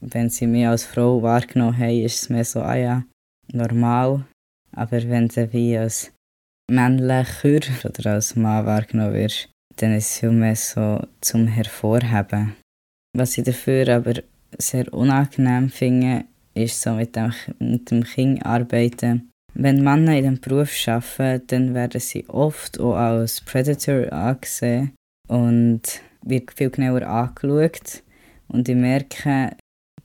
Wenn 0.01 0.29
sie 0.29 0.47
mich 0.47 0.67
als 0.67 0.85
Frau 0.85 1.23
wahrgenommen 1.23 1.79
haben, 1.79 2.01
ist 2.05 2.23
es 2.23 2.29
mehr 2.29 2.45
so, 2.45 2.61
ah 2.61 2.75
ja, 2.75 3.05
normal. 3.53 4.25
Aber 4.73 5.03
wenn 5.09 5.31
sie 5.31 5.53
wie 5.53 5.79
als 5.79 6.13
männlicher 6.71 7.61
oder 7.85 8.13
als 8.13 8.37
Mann 8.37 8.67
wahrgenommen 8.67 9.15
wirst, 9.15 9.49
dann 9.77 9.95
ist 9.95 10.11
es 10.11 10.19
viel 10.19 10.31
mehr 10.31 10.57
so 10.57 11.01
zum 11.21 11.47
Hervorheben. 11.47 12.55
Was 13.17 13.37
ich 13.39 13.45
dafür 13.45 13.89
aber 13.89 14.15
sehr 14.59 14.93
unangenehm 14.93 15.69
finde, 15.71 16.25
ist 16.55 16.81
so 16.81 16.93
mit 16.93 17.17
dem, 17.17 17.33
mit 17.59 17.91
dem 17.91 18.05
Kind 18.05 18.45
arbeiten. 18.45 19.31
Wenn 19.55 19.83
Männer 19.83 20.17
in 20.17 20.23
diesem 20.23 20.41
Beruf 20.41 20.71
arbeiten, 20.89 21.47
dann 21.49 21.75
werden 21.75 22.01
sie 22.01 22.29
oft 22.29 22.81
auch 22.81 22.95
als 22.95 23.41
Predator 23.43 24.13
angesehen 24.13 24.93
und 25.29 25.83
wird 26.23 26.53
viel 26.53 26.71
genauer 26.71 27.03
angeschaut. 27.03 28.03
Und 28.49 28.69
ich 28.69 28.77
merke, 28.77 29.57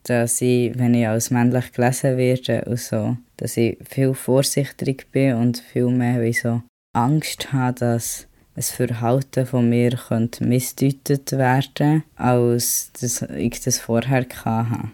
dass 0.10 0.42
ich, 0.42 0.78
wenn 0.78 0.94
ich 0.94 1.08
als 1.08 1.32
männlich 1.32 1.72
gelesen 1.72 2.18
werde 2.18 2.64
und 2.66 3.18
dass 3.38 3.58
ich 3.58 3.78
viel 3.88 4.14
vorsichtig 4.14 5.12
bin 5.12 5.36
und 5.36 5.58
viel 5.58 5.90
mehr 5.90 6.22
wie 6.22 6.34
so 6.34 6.62
Angst 6.94 7.52
habe, 7.54 7.80
dass 7.80 8.28
ein 8.56 8.64
Verhalten 8.64 9.46
von 9.46 9.70
mir 9.70 9.92
könnte 9.92 10.44
missdeutet 10.44 11.32
werden 11.34 12.04
als 12.16 12.92
das 13.00 13.22
ich 13.22 13.62
das 13.62 13.80
vorher 13.80 14.26
hatte. 14.44 14.92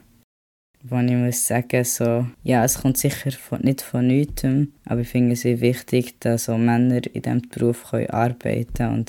Wo 0.85 0.99
ich 0.99 1.11
muss 1.11 1.47
sagen, 1.47 1.85
so, 1.85 2.27
ja, 2.43 2.65
es 2.65 2.81
kommt 2.81 2.97
sicher 2.97 3.31
von, 3.31 3.61
nicht 3.61 3.81
von 3.81 4.05
nichts, 4.05 4.43
aber 4.85 4.99
ich 4.99 5.07
finde 5.07 5.31
es 5.31 5.45
wichtig, 5.45 6.19
dass 6.19 6.49
auch 6.49 6.57
Männer 6.57 7.05
in 7.13 7.21
diesem 7.21 7.41
Beruf 7.43 7.93
arbeiten 7.93 8.73
können 8.73 9.05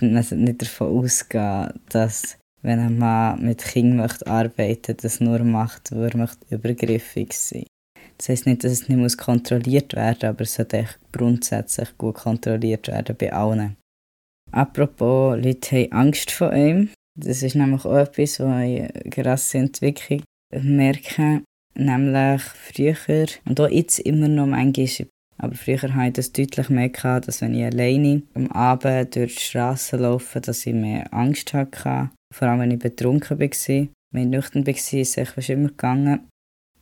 und 0.00 0.12
nicht 0.30 0.62
davon 0.62 0.98
ausgehen, 0.98 1.72
dass 1.88 2.38
wenn 2.62 2.78
ein 2.78 2.98
Mann 2.98 3.44
mit 3.44 3.64
Kindern 3.64 4.08
arbeiten 4.26 4.54
möchte, 4.56 4.94
das 4.94 5.20
nur 5.20 5.42
macht, 5.44 5.92
weil 5.92 6.10
er 6.10 6.16
möchte 6.16 6.54
übergriffig 6.54 7.32
sein 7.32 7.66
Das 8.18 8.28
heisst 8.28 8.46
nicht, 8.46 8.64
dass 8.64 8.72
es 8.72 8.88
nicht 8.88 8.98
muss 8.98 9.16
kontrolliert 9.16 9.94
werden 9.94 10.18
muss, 10.20 10.24
aber 10.30 10.42
es 10.42 10.54
sollte 10.54 10.86
grundsätzlich 11.12 11.96
gut 11.98 12.14
kontrolliert 12.14 12.88
werden 12.88 13.16
bei 13.18 13.32
allen. 13.32 13.76
Apropos, 14.52 15.36
Leute 15.42 15.76
haben 15.76 15.92
Angst 15.92 16.30
vor 16.30 16.52
ihm. 16.52 16.90
Das 17.18 17.42
ist 17.42 17.56
nämlich 17.56 17.84
auch 17.84 17.96
etwas, 17.96 18.38
was 18.40 18.64
ich 18.64 18.82
eine 18.82 19.10
krasse 19.10 19.58
Entwicklung 19.58 20.22
merke. 20.52 21.42
Nämlich 21.74 22.42
früher 22.42 23.26
und 23.46 23.60
auch 23.60 23.68
jetzt 23.68 23.98
immer 24.00 24.28
noch 24.28 24.46
manchmal 24.46 25.08
Aber 25.38 25.54
früher 25.54 25.80
hatte 25.80 26.08
ich 26.08 26.12
das 26.12 26.32
deutlich 26.32 26.68
mehr, 26.68 26.90
gehabt, 26.90 27.28
dass 27.28 27.40
wenn 27.40 27.54
ich 27.54 27.64
alleine 27.64 28.22
am 28.34 28.48
Abend 28.48 29.16
durch 29.16 29.36
die 29.36 29.40
Straße 29.40 29.96
laufe, 29.96 30.40
dass 30.40 30.66
ich 30.66 30.74
mehr 30.74 31.12
Angst 31.14 31.54
hatte. 31.54 32.10
Vor 32.32 32.48
allem, 32.48 32.60
wenn 32.60 32.70
ich 32.70 32.78
betrunken 32.78 33.38
war. 33.38 33.48
Wenn 34.14 34.24
ich 34.24 34.28
nüchtern 34.28 34.66
war, 34.66 34.74
ist 34.74 35.18
es 35.18 35.28
fast 35.28 35.50
immer 35.50 35.68
gegangen. 35.68 36.28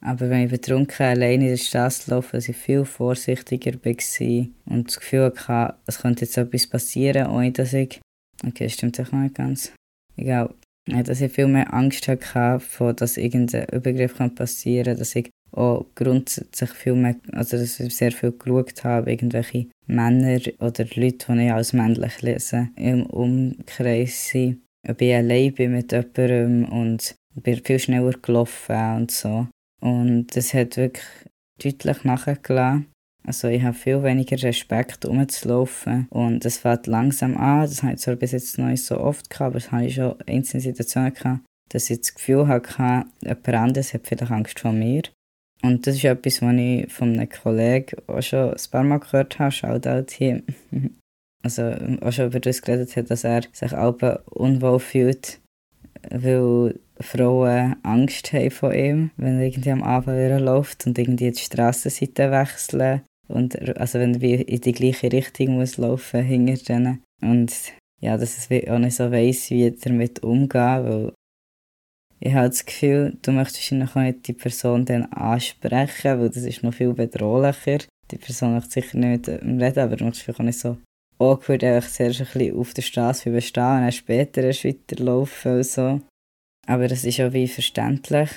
Aber 0.02 0.30
wenn 0.30 0.45
ich 0.45 0.50
betrunken 0.50 1.07
alleine 1.07 1.45
in 1.45 1.50
der 1.50 1.57
Straße 1.59 2.11
laufe, 2.11 2.37
dass 2.37 2.49
ich 2.49 2.57
viel 2.57 2.85
vorsichtiger 2.85 3.73
war 3.75 4.47
und 4.66 4.88
das 4.88 4.99
Gefühl 4.99 5.33
hatte, 5.47 5.76
es 5.87 5.99
könnte 5.99 6.25
jetzt 6.25 6.38
etwas 6.38 6.66
passieren, 6.66 7.26
ohne 7.26 7.52
dass 7.52 7.75
ich... 7.75 8.00
Okay, 8.47 8.64
das 8.64 8.73
stimmt 8.73 8.99
auch 8.99 9.12
nicht 9.12 9.35
ganz. 9.35 9.73
Glaube, 10.16 10.54
dass 10.87 11.21
ich 11.21 11.33
viel 11.33 11.49
mehr 11.49 11.73
Angst 11.75 12.09
hatte, 12.09 12.95
dass 12.95 13.16
irgendein 13.19 13.69
Übergriff 13.69 14.16
passieren 14.35 14.87
kann, 14.87 14.99
dass 14.99 15.14
ich 15.14 15.28
auch 15.52 15.85
grundsätzlich 15.95 16.71
viel 16.71 16.95
mehr, 16.95 17.16
also 17.33 17.59
dass 17.59 17.78
ich 17.78 17.95
sehr 17.95 18.12
viel 18.12 18.33
geschaut 18.33 18.83
habe, 18.85 19.11
irgendwelche 19.11 19.66
Männer 19.87 20.40
oder 20.61 20.87
Leute, 20.95 21.35
die 21.35 21.45
ich 21.45 21.52
als 21.52 21.73
männlich 21.75 22.23
lese, 22.23 22.71
im 22.76 23.04
Umkreis 23.04 24.28
sind. 24.28 24.62
Ich 24.82 25.14
allein 25.14 25.54
bin 25.54 25.72
mit 25.72 25.92
jemandem 25.92 26.64
und 26.66 27.14
bin 27.34 27.62
viel 27.64 27.78
schneller 27.78 28.14
gelaufen 28.20 28.96
und 28.96 29.10
so. 29.10 29.46
Und 29.80 30.28
das 30.37 30.54
hat 30.54 30.76
wirklich 30.76 31.04
deutlich 31.62 32.04
nachgelassen. 32.04 32.87
Also 33.26 33.49
ich 33.49 33.62
habe 33.62 33.75
viel 33.75 34.02
weniger 34.02 34.42
Respekt, 34.42 35.04
umzulaufen. 35.04 36.06
Und 36.10 36.44
es 36.44 36.58
fängt 36.58 36.87
langsam 36.87 37.37
an. 37.37 37.62
Das 37.62 37.82
habe 37.82 37.94
ich 37.94 38.00
zwar 38.00 38.16
bis 38.16 38.32
jetzt 38.32 38.58
noch 38.58 38.66
nicht 38.66 38.84
so 38.84 38.99
oft 38.99 39.28
gehabt, 39.28 39.46
aber 39.46 39.58
das 39.58 39.70
habe 39.70 39.87
ich 39.87 39.94
schon 39.94 40.20
einzelne 40.26 40.62
Situationen 40.62 41.14
gehabt, 41.14 41.40
dass 41.68 41.90
ich 41.90 42.00
das 42.00 42.14
Gefühl 42.14 42.49
hatte, 42.49 43.04
jemand 43.20 43.49
anderes 43.49 43.92
hat 43.92 44.06
vielleicht 44.06 44.32
Angst 44.32 44.60
vor 44.60 44.72
mir. 44.72 45.02
Und 45.62 45.87
das 45.87 45.96
ist 45.96 46.04
etwas, 46.04 46.40
was 46.40 46.54
ich 46.54 46.90
von 46.90 47.12
einem 47.12 47.28
Kollegen 47.28 47.96
auch 48.06 48.22
schon 48.22 48.54
ein 48.54 48.70
paar 48.70 48.82
Mal 48.82 48.99
gehört 48.99 49.38
habe. 49.38 49.52
Shoutout 49.52 50.12
hier. 50.12 50.42
Also 51.42 51.75
auch 52.02 52.12
schon 52.12 52.26
über 52.26 52.40
das 52.40 52.62
geredet 52.62 52.94
hat, 52.97 53.11
dass 53.11 53.25
er 53.25 53.42
sich 53.52 53.73
auch 53.73 53.97
unwohl 54.30 54.78
fühlt, 54.78 55.40
weil 56.11 56.78
Frauen 57.00 57.76
Angst 57.82 58.32
haben 58.32 58.50
von 58.50 58.75
ihm, 58.75 59.11
wenn 59.16 59.38
er 59.38 59.47
irgendwie 59.47 59.70
am 59.70 59.82
Abend 59.82 60.40
läuft 60.40 60.87
und 60.87 60.99
irgendwie 60.99 61.30
die 61.30 61.38
Strassenseite 61.38 62.30
wechseln. 62.30 63.02
Und 63.26 63.59
also 63.78 63.99
wenn 63.99 64.20
er 64.20 64.49
in 64.49 64.61
die 64.61 64.73
gleiche 64.73 65.11
Richtung 65.11 65.54
muss 65.54 65.78
laufen 65.78 66.23
hinter 66.23 66.56
denen. 66.56 67.02
Und 67.23 67.54
ja, 68.00 68.16
dass 68.16 68.37
es 68.38 68.68
auch 68.68 68.78
nicht 68.78 68.97
so 68.97 69.11
weiss, 69.11 69.50
wie 69.50 69.64
er 69.64 69.70
damit 69.70 70.23
umgehen, 70.23 70.85
weil 70.85 71.12
ich 72.18 72.35
habe 72.35 72.49
das 72.49 72.66
Gefühl, 72.66 73.16
du 73.23 73.32
möchtest 73.32 73.73
wahrscheinlich 73.73 73.94
nicht 73.94 74.28
die 74.28 74.32
Person 74.35 74.85
dann 74.85 75.04
ansprechen, 75.06 76.20
weil 76.20 76.28
das 76.28 76.42
ist 76.42 76.62
noch 76.62 76.75
viel 76.75 76.92
bedrohlicher. 76.92 77.78
Die 78.11 78.18
Person 78.18 78.54
möchte 78.54 78.73
sicher 78.73 78.99
nicht 78.99 79.28
reden, 79.28 79.78
aber 79.78 79.97
du 79.97 80.04
möchtest 80.04 80.25
vielleicht 80.25 80.40
auch 80.40 80.44
nicht 80.44 80.59
so 80.59 80.76
awkward 81.20 81.62
einfach 81.62 81.90
zuerst 81.90 82.20
ein 82.20 82.26
bisschen 82.32 82.58
auf 82.58 82.74
der 82.74 82.82
Straße 82.82 83.30
bestehen 83.30 83.62
und 83.62 83.82
dann 83.82 83.92
später 83.92 84.42
erst 84.42 84.64
weiterlaufen 84.64 85.56
und 85.58 85.66
so. 85.66 86.00
Aber 86.66 86.88
das 86.88 87.04
ist 87.04 87.20
auch 87.20 87.32
wie 87.32 87.48
verständlich. 87.48 88.30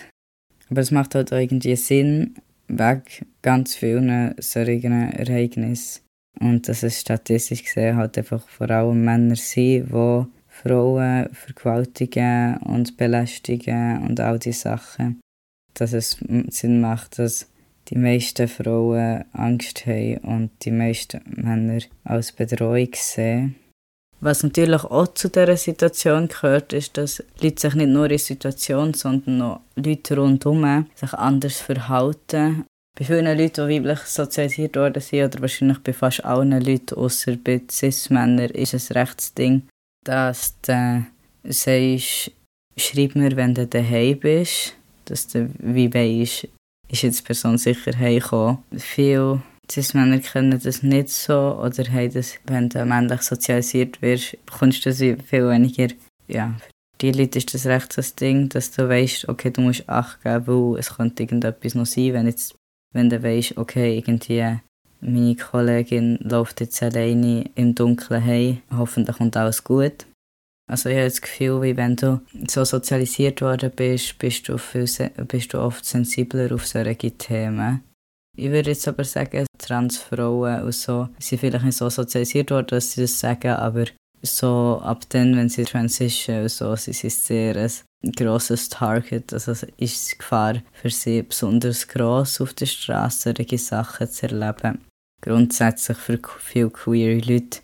Aber 0.70 0.82
es 0.82 0.92
macht 0.92 1.16
halt 1.16 1.32
auch 1.34 1.38
irgendwie 1.38 1.76
Sinn, 1.76 2.36
weg 2.68 3.26
ganz 3.42 3.76
vielen 3.76 4.36
solchen 4.40 5.12
Ereignissen. 5.12 6.02
Und 6.40 6.68
dass 6.68 6.84
es 6.84 7.02
statistisch 7.02 7.64
gesehen 7.64 7.96
halt 7.96 8.18
einfach 8.18 8.48
vor 8.48 8.70
allem 8.70 9.04
Männer 9.04 9.36
sind, 9.36 9.90
die 9.92 10.26
Frauen 10.48 11.30
vergewaltigen 11.32 12.58
und 12.58 12.98
belästigen 12.98 14.08
und 14.08 14.20
all 14.20 14.40
diese 14.40 14.62
Sachen. 14.62 15.22
Dass 15.74 15.94
es 15.94 16.18
Sinn 16.50 16.82
macht, 16.82 17.20
dass 17.20 17.48
die 17.90 17.98
meisten 17.98 18.48
Frauen 18.48 19.26
Angst 19.34 19.86
haben 19.86 20.18
und 20.20 20.52
die 20.64 20.72
meisten 20.72 21.22
Männer 21.26 21.82
als 22.04 22.32
Bedrohung 22.32 22.90
sehen. 22.94 23.56
Was 24.24 24.42
natürlich 24.42 24.86
auch 24.86 25.14
zu 25.14 25.30
dieser 25.30 25.58
Situation 25.58 26.30
gehört, 26.30 26.72
ist, 26.72 26.98
dass 26.98 27.22
Leute 27.42 27.60
sich 27.60 27.76
nicht 27.76 27.90
nur 27.90 28.06
in 28.06 28.10
der 28.10 28.20
Situation, 28.20 28.94
sondern 28.94 29.42
auch 29.42 29.60
Leute 29.76 30.16
rundherum 30.16 30.88
sich 30.96 31.14
anders 31.14 31.60
verhalten. 31.60 32.64
Bei 32.98 33.04
vielen 33.04 33.38
Leuten, 33.38 33.68
die 33.68 33.84
weiblich 33.84 34.00
sozialisiert 34.00 34.78
worden 34.78 35.02
sind, 35.02 35.26
oder 35.26 35.42
wahrscheinlich 35.42 35.80
bei 35.80 35.92
fast 35.92 36.24
allen 36.24 36.52
Leuten, 36.52 36.96
außer 36.96 37.36
bei 37.36 37.64
Cis-Männern, 37.70 38.52
ist 38.52 38.74
es 38.74 38.96
Rechtsding, 38.96 39.64
dass 40.06 40.56
du 40.62 41.06
sagst, 41.44 42.32
schreib 42.78 43.16
mir, 43.16 43.36
wenn 43.36 43.56
du 43.56 43.68
daheim 43.68 44.20
bist, 44.20 44.76
dass 45.04 45.28
du 45.28 45.50
wie 45.60 45.94
weißt, 45.94 46.48
ist 46.94 47.02
jetzt 47.02 47.26
Person 47.26 47.58
sicher 47.58 47.98
heimgekommen. 47.98 48.60
Viele 48.78 49.42
Cis-Männer 49.70 50.20
kennen 50.20 50.60
das 50.64 50.84
nicht 50.84 51.10
so 51.10 51.60
oder 51.60 51.84
haben 51.92 52.14
das, 52.14 52.36
wenn 52.46 52.70
du 52.70 52.86
männlich 52.86 53.22
sozialisiert 53.22 54.02
wirst, 54.02 54.38
bekommst 54.46 54.86
du 54.86 54.90
das 54.90 55.00
viel 55.00 55.50
weniger. 55.50 55.88
Ja, 56.28 56.54
für 56.60 56.72
die 57.02 57.12
Leute 57.12 57.40
ist 57.40 57.54
das 57.54 57.66
recht 57.66 57.98
das 57.98 58.16
Ding, 58.16 58.50
dass 58.50 58.72
du 58.72 58.88
weißt, 58.88 59.28
okay, 59.28 59.52
du 59.52 59.62
musst 59.62 59.90
Acht 59.90 60.22
geben, 60.24 60.48
weil 60.48 60.80
es 60.80 60.96
könnte 60.96 61.24
irgendetwas 61.24 61.76
noch 61.76 61.86
sein, 61.86 62.14
wenn, 62.14 62.28
jetzt, 62.28 62.56
wenn 62.94 63.10
du 63.10 63.22
weißt, 63.22 63.58
okay, 63.58 63.98
irgendwie 63.98 64.60
meine 65.02 65.36
Kollegin 65.36 66.18
läuft 66.22 66.62
jetzt 66.62 66.82
alleine 66.82 67.50
im 67.56 67.76
Dunkeln 67.76 68.24
heim. 68.24 68.62
Hoffentlich 68.72 69.18
kommt 69.18 69.36
alles 69.36 69.64
gut. 69.64 70.06
Also 70.70 70.90
ich 70.90 70.96
habe 70.96 71.06
das 71.06 71.22
Gefühl, 71.22 71.62
wie 71.62 71.78
wenn 71.78 71.96
du 71.96 72.22
so 72.48 72.64
sozialisiert 72.64 73.42
worden 73.42 73.72
bist, 73.76 74.18
bist 74.18 74.48
du, 74.48 74.58
viel, 74.58 74.88
bist 75.28 75.54
du 75.54 75.60
oft 75.60 75.86
sensibler 75.86 76.54
auf 76.54 76.66
solche 76.66 77.12
Themen. 77.12 77.84
Ich 78.36 78.50
würde 78.50 78.72
jetzt 78.72 78.88
aber 78.88 79.04
sagen, 79.04 79.46
Transfrauen 79.58 80.64
und 80.64 80.74
so 80.74 81.10
sind 81.20 81.40
vielleicht 81.40 81.66
nicht 81.66 81.78
so 81.78 81.90
sozialisiert 81.90 82.50
worden, 82.50 82.68
dass 82.68 82.94
sie 82.94 83.02
das 83.02 83.20
sagen, 83.20 83.52
aber 83.52 83.86
so 84.22 84.80
ab 84.82 85.04
dann, 85.10 85.36
wenn 85.36 85.50
sie 85.50 85.66
transition 85.66 86.44
und 86.44 86.50
so, 86.50 86.76
sie 86.76 86.94
sind 86.94 87.12
sehr 87.12 87.56
ein 87.58 88.12
grosses 88.14 88.70
Target. 88.70 89.34
Also 89.34 89.52
ist 89.78 90.12
die 90.12 90.18
Gefahr 90.18 90.56
für 90.72 90.90
sie 90.90 91.22
besonders 91.24 91.88
gross 91.88 92.40
auf 92.40 92.54
der 92.54 92.66
Straße, 92.66 93.34
solche 93.36 93.58
Sachen 93.58 94.10
zu 94.10 94.28
erleben 94.28 94.80
grundsätzlich 95.24 95.98
für 95.98 96.20
viele 96.40 96.70
queere 96.70 97.20
Leute 97.20 97.62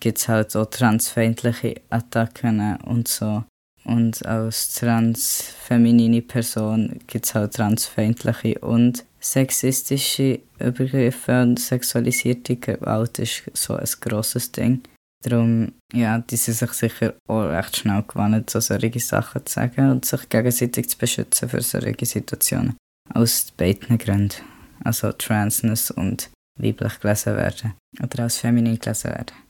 gibt 0.00 0.18
es 0.18 0.28
halt 0.28 0.54
auch 0.56 0.66
transfeindliche 0.66 1.80
Attacken 1.90 2.76
und 2.82 3.08
so. 3.08 3.44
Und 3.84 4.26
als 4.26 4.74
transfeminine 4.74 6.20
Person 6.22 6.98
gibt 7.06 7.26
es 7.26 7.34
halt 7.34 7.54
transfeindliche 7.54 8.58
und 8.58 9.04
sexistische 9.20 10.40
Übergriffe 10.58 11.42
und 11.42 11.60
sexualisierte 11.60 12.56
Gewalt 12.56 13.18
ist 13.20 13.44
so 13.54 13.76
ein 13.76 13.88
grosses 14.00 14.50
Ding. 14.50 14.82
Darum, 15.22 15.72
ja, 15.92 16.18
die 16.18 16.36
sind 16.36 16.56
sich 16.56 16.72
sicher 16.72 17.14
auch 17.28 17.44
recht 17.44 17.76
schnell 17.76 18.02
gewohnt, 18.02 18.50
so 18.50 18.60
solche 18.60 19.00
Sachen 19.00 19.46
zu 19.46 19.54
sagen 19.54 19.90
und 19.90 20.04
sich 20.04 20.28
gegenseitig 20.28 20.90
zu 20.90 20.98
beschützen 20.98 21.48
für 21.48 21.62
solche 21.62 22.06
Situationen. 22.06 22.76
Aus 23.14 23.52
beiden 23.56 23.98
Gründen. 23.98 24.42
Also 24.84 25.12
Transness 25.12 25.90
und 25.90 26.30
weiblich 26.60 27.00
gelesen 27.00 27.36
werden 27.36 27.74
oder 28.02 28.24
als 28.24 28.38
feminin 28.38 28.78
gelesen 28.78 29.10
werden. 29.10 29.45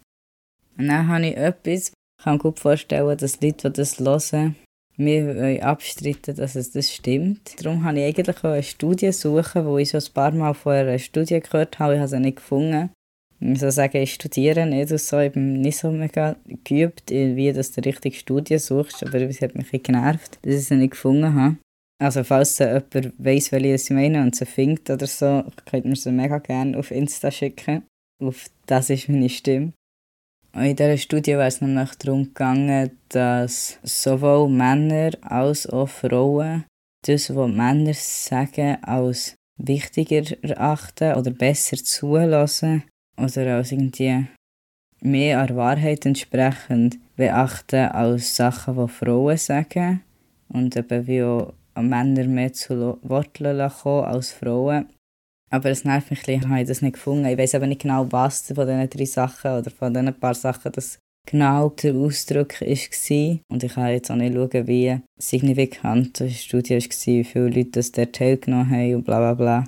Und 0.78 0.88
dann 0.88 1.08
habe 1.08 1.26
ich 1.26 1.36
etwas, 1.36 1.92
ich 2.18 2.24
kann 2.24 2.34
mir 2.34 2.40
gut 2.40 2.58
vorstellen, 2.58 3.16
dass 3.16 3.40
Leute, 3.40 3.70
die 3.70 3.76
das 3.76 3.98
hören, 3.98 4.56
mir 4.96 5.62
abstreiten, 5.64 6.36
dass 6.36 6.54
es 6.54 6.72
das 6.72 6.92
stimmt. 6.92 7.62
Darum 7.62 7.84
habe 7.84 7.98
ich 7.98 8.04
eigentlich 8.06 8.42
eine 8.44 8.62
Studie 8.62 9.12
suchen, 9.12 9.66
wo 9.66 9.78
ich 9.78 9.90
schon 9.90 10.00
ein 10.00 10.12
paar 10.14 10.32
Mal 10.32 10.54
von 10.54 10.72
einer 10.72 10.98
Studie 10.98 11.40
gehört 11.40 11.78
habe, 11.78 11.94
ich 11.94 11.98
habe 11.98 12.08
sie 12.08 12.20
nicht 12.20 12.36
gefunden. 12.36 12.90
Ich 13.38 13.60
soll 13.60 13.70
sagen, 13.70 13.98
ich 13.98 14.14
studiere 14.14 14.64
nicht 14.64 14.90
und 14.90 15.00
so, 15.00 15.18
ich 15.18 15.32
bin 15.32 15.60
nicht 15.60 15.76
so 15.76 15.90
mega 15.90 16.36
geübt, 16.64 17.10
wie 17.10 17.52
du 17.52 17.62
die 17.62 17.80
richtige 17.80 18.16
Studie 18.16 18.58
suchst, 18.58 19.04
aber 19.04 19.20
es 19.20 19.42
hat 19.42 19.54
mich 19.54 19.70
ein 19.74 19.82
genervt, 19.82 20.38
dass 20.40 20.54
ich 20.54 20.64
sie 20.64 20.76
nicht 20.76 20.92
gefunden 20.92 21.34
habe. 21.34 21.56
Also 22.02 22.24
falls 22.24 22.58
jemand 22.58 23.12
weiss, 23.18 23.52
welche 23.52 23.74
ich 23.74 23.90
meine 23.90 24.22
und 24.22 24.34
sie 24.34 24.46
findet 24.46 24.88
oder 24.88 25.06
so, 25.06 25.44
könnt 25.66 25.84
ihr 25.84 25.96
sie 25.96 26.12
mega 26.12 26.38
gerne 26.38 26.78
auf 26.78 26.90
Insta 26.90 27.30
schicken. 27.30 27.82
Auf 28.22 28.46
«Das 28.64 28.88
ist 28.88 29.10
meine 29.10 29.28
Stimme». 29.28 29.72
In 30.56 30.74
dieser 30.74 30.96
Studie 30.96 31.36
war 31.36 31.48
es 31.48 31.60
nämlich 31.60 31.94
darum 31.96 32.24
gegangen, 32.24 32.90
dass 33.10 33.78
sowohl 33.82 34.48
Männer 34.48 35.10
als 35.20 35.66
auch 35.66 35.86
Frauen 35.86 36.64
das, 37.06 37.36
was 37.36 37.50
Männer 37.50 37.92
sagen, 37.92 38.82
als 38.82 39.34
wichtiger 39.58 40.24
erachten 40.42 41.14
oder 41.14 41.30
besser 41.30 41.76
zulassen 41.76 42.84
oder 43.18 43.56
als 43.56 43.72
irgendwie 43.72 44.28
mehr 45.02 45.42
an 45.42 45.56
Wahrheit 45.56 46.06
entsprechend 46.06 46.98
beachten 47.16 47.90
als 47.90 48.34
Sachen, 48.34 48.76
die 48.76 48.88
Frauen 48.88 49.36
sagen. 49.36 50.00
Und 50.48 50.74
eben 50.74 51.06
wie 51.06 51.22
auch 51.22 51.52
Männer 51.78 52.24
mehr 52.24 52.54
zu 52.54 52.98
Wort 53.02 53.34
kommen 53.34 53.60
als 54.04 54.32
Frauen. 54.32 54.86
Aber 55.50 55.70
es 55.70 55.84
nervt 55.84 56.10
mich 56.10 56.20
ein 56.20 56.40
bisschen, 56.40 56.50
habe 56.50 56.62
ich 56.62 56.68
das 56.68 56.82
nicht 56.82 56.94
gefunden. 56.94 57.26
Ich 57.26 57.38
weiß 57.38 57.54
aber 57.54 57.66
nicht 57.66 57.82
genau, 57.82 58.10
was 58.10 58.42
von 58.52 58.66
diesen 58.66 58.90
drei 58.90 59.04
Sachen 59.04 59.52
oder 59.52 59.70
von 59.70 59.94
diesen 59.94 60.14
paar 60.14 60.34
Sachen 60.34 60.72
das 60.72 60.98
genau 61.26 61.70
der 61.70 61.94
Ausdruck 61.94 62.60
war. 62.60 63.38
Und 63.48 63.62
ich 63.62 63.74
kann 63.74 63.88
jetzt 63.88 64.10
auch 64.10 64.16
nicht 64.16 64.34
schauen, 64.34 64.66
wie 64.66 64.98
signifikant 65.18 66.20
die 66.20 66.30
Studie 66.30 66.74
war, 66.74 67.06
wie 67.06 67.24
viele 67.24 67.48
Leute 67.48 67.70
das 67.70 67.92
der 67.92 68.10
teilgenommen 68.10 68.70
haben 68.70 68.94
und 68.96 69.04
bla 69.04 69.18
bla 69.18 69.34
bla. 69.34 69.64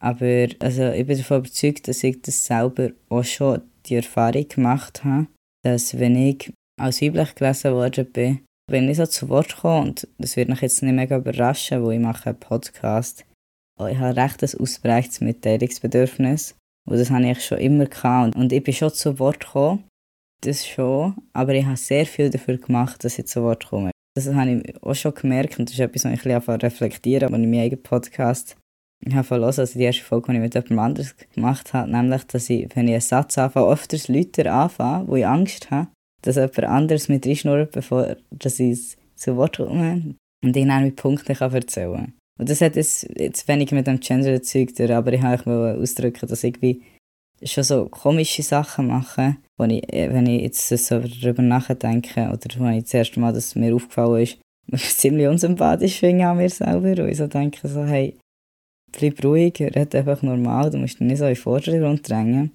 Aber 0.00 0.48
also, 0.58 0.90
ich 0.90 1.06
bin 1.06 1.16
davon 1.16 1.38
überzeugt, 1.38 1.86
dass 1.86 2.02
ich 2.02 2.20
das 2.22 2.44
selber 2.44 2.90
auch 3.08 3.24
schon 3.24 3.62
die 3.86 3.94
Erfahrung 3.94 4.48
gemacht 4.48 5.04
habe, 5.04 5.28
dass 5.64 5.98
wenn 5.98 6.16
ich 6.16 6.52
als 6.80 7.00
weiblich 7.00 7.34
gelesen 7.36 7.72
worden 7.72 8.06
bin, 8.06 8.40
bin 8.68 8.88
ich 8.88 8.96
so 8.96 9.06
zu 9.06 9.28
Wort 9.28 9.54
gekommen 9.54 9.88
und 9.88 10.08
das 10.18 10.36
wird 10.36 10.48
mich 10.48 10.60
jetzt 10.60 10.82
nicht 10.82 10.94
mega 10.94 11.16
überraschen, 11.16 11.82
wo 11.84 11.90
ich 11.90 12.00
mache 12.00 12.30
einen 12.30 12.38
Podcast. 12.38 13.24
Ich 13.78 13.98
habe 13.98 14.16
recht 14.16 14.42
ein 14.42 14.60
ausprägtes 14.60 15.20
Mitteilungsbedürfnis. 15.20 16.54
Und 16.88 16.98
das 16.98 17.10
habe 17.10 17.28
ich 17.30 17.44
schon 17.44 17.58
immer 17.58 17.86
gehabt. 17.86 18.36
Und 18.36 18.52
ich 18.52 18.62
bin 18.62 18.74
schon 18.74 18.92
zu 18.92 19.18
Wort 19.18 19.40
gekommen, 19.40 19.84
das 20.42 20.66
schon, 20.66 21.14
aber 21.32 21.54
ich 21.54 21.64
habe 21.64 21.76
sehr 21.76 22.04
viel 22.04 22.30
dafür 22.30 22.58
gemacht, 22.58 23.04
dass 23.04 23.18
ich 23.18 23.26
zu 23.26 23.42
Wort 23.42 23.68
komme. 23.68 23.92
Das 24.16 24.26
habe 24.26 24.50
ich 24.50 24.82
auch 24.82 24.94
schon 24.94 25.14
gemerkt. 25.14 25.58
Und 25.58 25.68
das 25.68 25.74
ist 25.74 25.80
etwas, 25.80 26.04
was 26.04 26.12
ich 26.12 26.26
ein 26.26 26.40
bisschen 26.40 26.60
reflektieren, 26.60 27.32
als 27.32 27.40
ich 27.42 27.48
meinen 27.48 27.60
eigenen 27.60 27.82
Podcast 27.82 28.56
habe 29.10 29.24
verlassen, 29.24 29.60
also 29.60 29.78
die 29.78 29.84
erste 29.84 30.04
Folge, 30.04 30.30
die 30.30 30.38
ich 30.38 30.42
mit 30.42 30.54
jemand 30.54 30.80
anderes 30.80 31.16
gemacht 31.34 31.72
habe, 31.72 31.90
nämlich, 31.90 32.24
dass 32.24 32.48
ich, 32.48 32.68
wenn 32.76 32.86
ich 32.86 32.94
einen 32.94 33.00
Satz 33.00 33.36
anfange, 33.36 33.72
öfters 33.72 34.08
Leute 34.08 34.50
anfange, 34.52 35.08
wo 35.08 35.16
ich 35.16 35.26
Angst 35.26 35.70
habe, 35.70 35.88
dass 36.22 36.36
jemand 36.36 36.58
anderes 36.64 37.08
mit 37.08 37.26
reinschnurrt, 37.26 37.72
bevor 37.72 38.16
dass 38.30 38.60
ich 38.60 38.96
zu 39.16 39.36
Wort 39.36 39.56
komme. 39.56 40.14
Und 40.44 40.56
ich 40.56 40.66
dann 40.66 40.96
Punkten 40.96 41.36
kann 41.36 41.52
erzählen 41.52 41.96
kann. 41.96 42.14
Und 42.38 42.48
das 42.48 42.60
hat 42.60 42.76
jetzt, 42.76 43.08
jetzt 43.16 43.46
wenig 43.46 43.72
mit 43.72 43.86
dem 43.86 44.00
Gender-Zeug 44.00 44.90
aber 44.90 45.12
ich 45.12 45.22
wollte 45.22 45.78
ausdrücken, 45.80 46.28
dass 46.28 46.44
ich 46.44 46.80
schon 47.44 47.64
so 47.64 47.88
komische 47.88 48.42
Sachen 48.42 48.86
mache, 48.86 49.36
wo 49.58 49.64
ich, 49.64 49.82
wenn 49.90 50.26
ich 50.26 50.42
jetzt 50.42 50.68
so 50.68 50.98
darüber 50.98 51.42
nachdenke 51.42 52.28
oder 52.28 52.60
wenn 52.60 52.74
ich 52.74 52.84
das 52.84 52.94
erste 52.94 53.20
Mal, 53.20 53.32
dass 53.32 53.54
mir 53.54 53.74
aufgefallen 53.74 54.22
ist, 54.22 54.38
ziemlich 54.98 55.28
unsympathisch 55.28 56.00
finde 56.00 56.26
an 56.26 56.36
mir 56.38 56.48
selber 56.48 57.02
und 57.02 57.08
ich 57.08 57.18
so 57.18 57.26
denke 57.26 57.66
so, 57.66 57.84
hey, 57.84 58.16
bleib 58.92 59.22
ruhig, 59.24 59.60
red 59.60 59.94
einfach 59.94 60.22
normal, 60.22 60.70
du 60.70 60.78
musst 60.78 61.00
nicht 61.00 61.18
so 61.18 61.24
in 61.24 61.34
den 61.34 61.36
Vordergrund 61.36 62.08
drängen. 62.08 62.52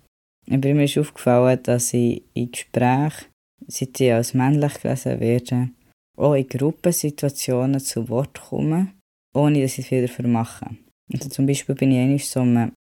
Aber 0.50 0.74
mir 0.74 0.86
ist 0.86 0.98
aufgefallen, 0.98 1.60
dass 1.64 1.94
ich 1.94 2.24
in 2.34 2.52
Gesprächen, 2.52 3.26
seit 3.68 4.00
ich 4.00 4.14
als 4.14 4.34
männlich 4.34 4.82
gelesen 4.82 5.20
werde, 5.20 5.70
auch 6.16 6.34
in 6.34 6.48
Gruppensituationen 6.48 7.82
zu 7.82 8.08
Wort 8.08 8.40
komme, 8.40 8.94
ohne 9.38 9.62
dass 9.62 9.78
ich 9.78 9.86
es 9.86 9.92
wieder 9.92 10.08
vermache. 10.08 10.66
Also 11.14 11.30
zum 11.30 11.46
Beispiel 11.46 11.76
bin 11.76 11.92
ich 11.92 12.00
einmal 12.00 12.20
so 12.20 12.42
einem, 12.42 12.72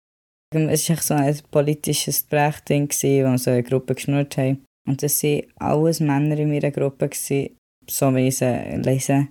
es 0.69 0.89
war 0.89 0.97
so 0.97 1.15
ein 1.15 1.39
politisches 1.51 2.23
Gespräch-Ding, 2.23 2.89
wo 2.91 3.31
wir 3.31 3.39
so 3.39 3.51
eine 3.51 3.63
Gruppe 3.63 3.95
geschnurrt 3.95 4.37
haben. 4.37 4.65
Und 4.89 5.03
das 5.03 5.23
waren 5.23 5.43
alles 5.57 6.01
Männer 6.01 6.39
in 6.39 6.51
meiner 6.51 6.71
Gruppe, 6.71 7.11
so 7.13 8.15
wie 8.15 8.29
ich 8.29 8.39
sie 8.39 8.81
lese. 8.83 9.29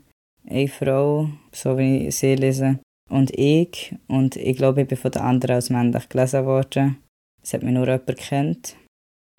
Eine 0.47 0.67
Frau, 0.67 1.29
so 1.51 1.77
wie 1.77 2.07
ich 2.07 2.15
sie 2.17 2.35
lese 2.35 2.79
und 3.09 3.31
ich. 3.37 3.95
Und 4.07 4.35
ich 4.35 4.57
glaube, 4.57 4.81
ich 4.81 4.87
bin 4.87 4.97
von 4.97 5.11
den 5.11 5.21
anderen 5.21 5.55
als 5.55 5.69
männlich 5.69 6.07
gelesen 6.09 6.45
worden. 6.45 6.97
Es 7.41 7.53
hat 7.53 7.63
mich 7.63 7.73
nur 7.73 7.85
jemand 7.85 8.07
gekannt. 8.07 8.75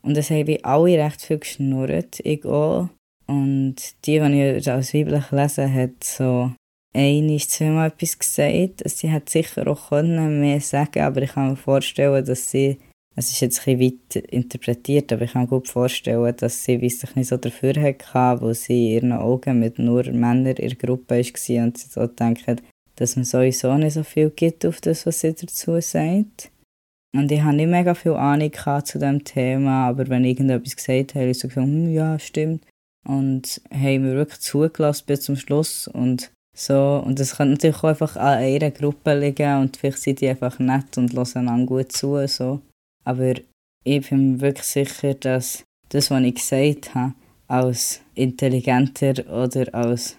Und 0.02 0.16
es 0.16 0.30
haben 0.30 0.64
alle 0.64 0.98
recht 0.98 1.22
viel 1.22 1.38
geschnurrt, 1.38 2.20
ich 2.20 2.44
auch. 2.44 2.88
Und 3.26 3.76
die, 4.06 4.20
die 4.20 4.42
ich 4.42 4.70
als 4.70 4.94
weiblich 4.94 5.30
lese, 5.30 5.72
hat 5.72 6.04
so 6.04 6.52
einmal, 6.96 7.38
zweimal 7.40 7.88
etwas 7.88 8.18
gesagt. 8.18 8.82
Sie 8.86 9.10
hat 9.10 9.28
sicher 9.28 9.66
auch 9.68 9.90
können 9.90 10.40
mehr 10.40 10.60
sagen 10.60 11.02
aber 11.02 11.22
ich 11.22 11.32
kann 11.32 11.50
mir 11.50 11.56
vorstellen, 11.56 12.24
dass 12.24 12.50
sie, 12.50 12.78
es 13.14 13.30
ist 13.30 13.40
jetzt 13.40 13.66
ein 13.66 13.80
weit 13.80 14.16
interpretiert, 14.16 15.12
aber 15.12 15.22
ich 15.22 15.32
kann 15.32 15.42
mir 15.42 15.48
gut 15.48 15.68
vorstellen, 15.68 16.34
dass 16.36 16.64
sie 16.64 16.88
sich 16.88 17.14
nicht 17.14 17.28
so 17.28 17.36
dafür 17.36 17.74
hatte, 17.80 18.42
wo 18.42 18.52
sie 18.52 18.96
in 18.96 19.10
ihren 19.10 19.12
Augen 19.12 19.58
mit 19.58 19.78
nur 19.78 20.04
Männern 20.04 20.46
in 20.46 20.54
der 20.54 20.74
Gruppe 20.76 21.16
war 21.16 21.64
und 21.64 21.78
sie 21.78 21.88
so 21.88 22.06
denkt, 22.06 22.62
dass 22.96 23.16
man 23.16 23.24
sowieso 23.24 23.74
nicht 23.76 23.94
so 23.94 24.02
viel 24.02 24.30
gibt 24.30 24.64
auf 24.64 24.80
das, 24.80 25.06
was 25.06 25.20
sie 25.20 25.34
dazu 25.34 25.80
sagt. 25.80 26.50
Und 27.14 27.32
ich 27.32 27.40
hatte 27.40 27.56
nicht 27.56 27.68
mega 27.70 27.94
viel 27.94 28.12
Ahnung 28.12 28.52
zu 28.84 28.98
diesem 28.98 29.24
Thema, 29.24 29.88
aber 29.88 30.08
wenn 30.08 30.24
irgendetwas 30.24 30.76
gesagt 30.76 31.14
habe, 31.14 31.20
habe 31.20 31.30
ich 31.30 31.38
so 31.38 31.48
gesagt, 31.48 31.66
hm, 31.66 31.92
ja, 31.92 32.18
stimmt. 32.18 32.64
Und 33.04 33.60
haben 33.70 34.02
mir 34.02 34.16
wirklich 34.16 34.40
zugelassen 34.40 35.04
bis 35.06 35.22
zum 35.22 35.36
Schluss 35.36 35.88
und 35.88 36.30
so. 36.56 37.02
Und 37.04 37.20
das 37.20 37.36
kann 37.36 37.50
natürlich 37.50 37.76
auch 37.76 37.84
einfach 37.84 38.16
an 38.16 38.38
einer 38.38 38.70
Gruppe 38.70 39.18
liegen 39.18 39.60
und 39.60 39.76
vielleicht 39.76 39.98
sind 39.98 40.20
die 40.20 40.28
einfach 40.28 40.58
nett 40.58 40.96
und 40.96 41.12
hören 41.12 41.46
dann 41.46 41.66
gut 41.66 41.92
zu. 41.92 42.26
So. 42.26 42.60
Aber 43.04 43.34
ich 43.84 44.08
bin 44.08 44.32
mir 44.32 44.40
wirklich 44.40 44.66
sicher, 44.66 45.14
dass 45.14 45.64
das, 45.90 46.10
was 46.10 46.22
ich 46.22 46.34
gesagt 46.34 46.94
habe, 46.94 47.14
als 47.46 48.00
intelligenter 48.14 49.14
oder 49.30 49.72
als 49.74 50.16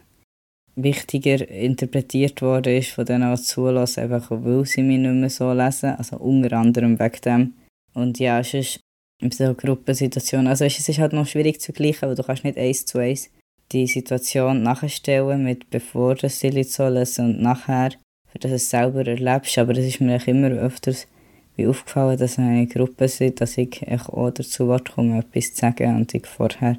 wichtiger 0.76 1.50
interpretiert 1.50 2.42
worden 2.42 2.78
ist 2.78 2.92
von 2.92 3.06
denen, 3.06 3.36
die 3.36 3.42
zulassen, 3.42 4.04
einfach 4.04 4.30
weil 4.30 4.64
sie 4.66 4.84
mich 4.84 5.00
nicht 5.00 5.12
mehr 5.12 5.30
so 5.30 5.52
lesen. 5.52 5.96
Also 5.98 6.18
unter 6.18 6.56
anderem 6.56 7.00
wegen 7.00 7.22
dem. 7.26 7.54
Und 7.94 8.20
ja, 8.20 8.40
es 8.40 8.54
ist 8.54 8.80
in 9.20 9.32
so 9.32 9.56
Gruppensituationen, 9.56 10.48
also 10.48 10.66
es 10.66 10.88
ist 10.88 11.00
halt 11.00 11.14
noch 11.14 11.26
schwierig 11.26 11.60
zu 11.60 11.74
vergleichen, 11.74 12.08
weil 12.08 12.16
du 12.16 12.22
kannst 12.22 12.44
nicht 12.44 12.60
eins 12.60 12.86
zu 12.86 13.00
eins 13.00 13.32
die 13.72 13.88
Situation 13.88 14.64
nachstellen 14.64 15.44
mit 15.44 15.70
bevor 15.70 16.16
das 16.16 16.40
sie 16.40 16.50
lesen 16.50 17.26
und 17.26 17.42
nachher, 17.42 17.92
für 18.28 18.40
das 18.40 18.52
du 18.52 18.56
es 18.56 18.70
selber 18.70 19.06
erlebst. 19.06 19.58
Aber 19.58 19.74
das 19.74 19.86
ist 19.86 20.02
mir 20.02 20.26
immer 20.28 20.50
öfters 20.50 21.08
wie 21.56 21.68
aufgefallen, 21.68 22.18
dass 22.18 22.38
wir 22.38 22.46
eine 22.46 22.68
Gruppe 22.68 23.08
sind, 23.08 23.42
dass 23.42 23.58
ich 23.58 23.82
auch 23.90 24.32
dazu 24.32 24.68
Wort 24.68 24.94
komme, 24.94 25.20
etwas 25.20 25.54
zu 25.54 25.62
sagen 25.62 25.98
und 25.98 26.14
ich 26.14 26.28
vorher 26.28 26.78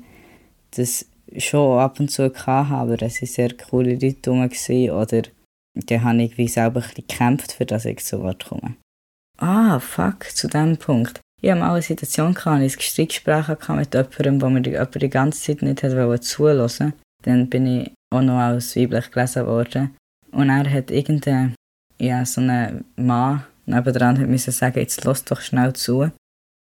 das 0.71 1.07
schon 1.37 1.79
ab 1.79 2.01
und 2.01 2.11
zu 2.11 2.25
hatte, 2.25 2.49
aber 2.49 3.03
es 3.03 3.21
waren 3.21 3.27
sehr 3.27 3.57
coole 3.57 3.95
Leute 3.95 4.31
rum. 4.31 4.43
Oder 4.43 5.23
dann 5.75 6.05
habe 6.05 6.23
ich 6.23 6.39
wie 6.39 6.49
selber 6.49 6.81
ein 6.81 6.95
gekämpft, 6.95 7.53
für 7.53 7.67
dass 7.67 7.85
ich 7.85 8.05
zu 8.05 8.23
Wort 8.23 8.47
komme. 8.47 8.77
Ah, 9.37 9.79
fuck, 9.79 10.25
zu 10.35 10.49
diesem 10.49 10.77
Punkt. 10.77 11.21
Ich 11.41 11.51
hatte 11.51 11.61
mal 11.61 11.73
eine 11.73 11.83
Situation, 11.83 12.35
gehabt, 12.35 12.63
ich 12.63 12.77
ein 12.77 12.81
Streitgespräch 12.81 13.49
mit 13.49 13.95
jemandem, 13.95 14.43
wo 14.43 14.51
mir 14.51 14.63
jemand 14.63 15.01
die 15.01 15.09
ganze 15.09 15.41
Zeit 15.41 15.63
nicht 15.63 15.81
zulassen 16.23 16.95
Dann 17.23 17.49
bin 17.49 17.67
ich 17.67 17.93
auch 18.13 18.23
noch 18.23 18.39
als 18.39 18.75
weiblich 18.75 19.11
gelesen 19.13 19.47
worden. 19.47 19.97
Und 20.33 20.51
er 20.51 20.69
hat 20.69 20.91
irgendein, 20.91 21.55
ja, 22.01 22.25
so 22.27 22.41
einen 22.41 22.85
Mann 22.97 23.45
nebendran 23.67 24.19
hat 24.19 24.29
müssen 24.29 24.51
sagen, 24.51 24.81
jetzt 24.81 25.05
lass 25.05 25.25
doch 25.25 25.41
schnell 25.41 25.73
zu, 25.75 26.11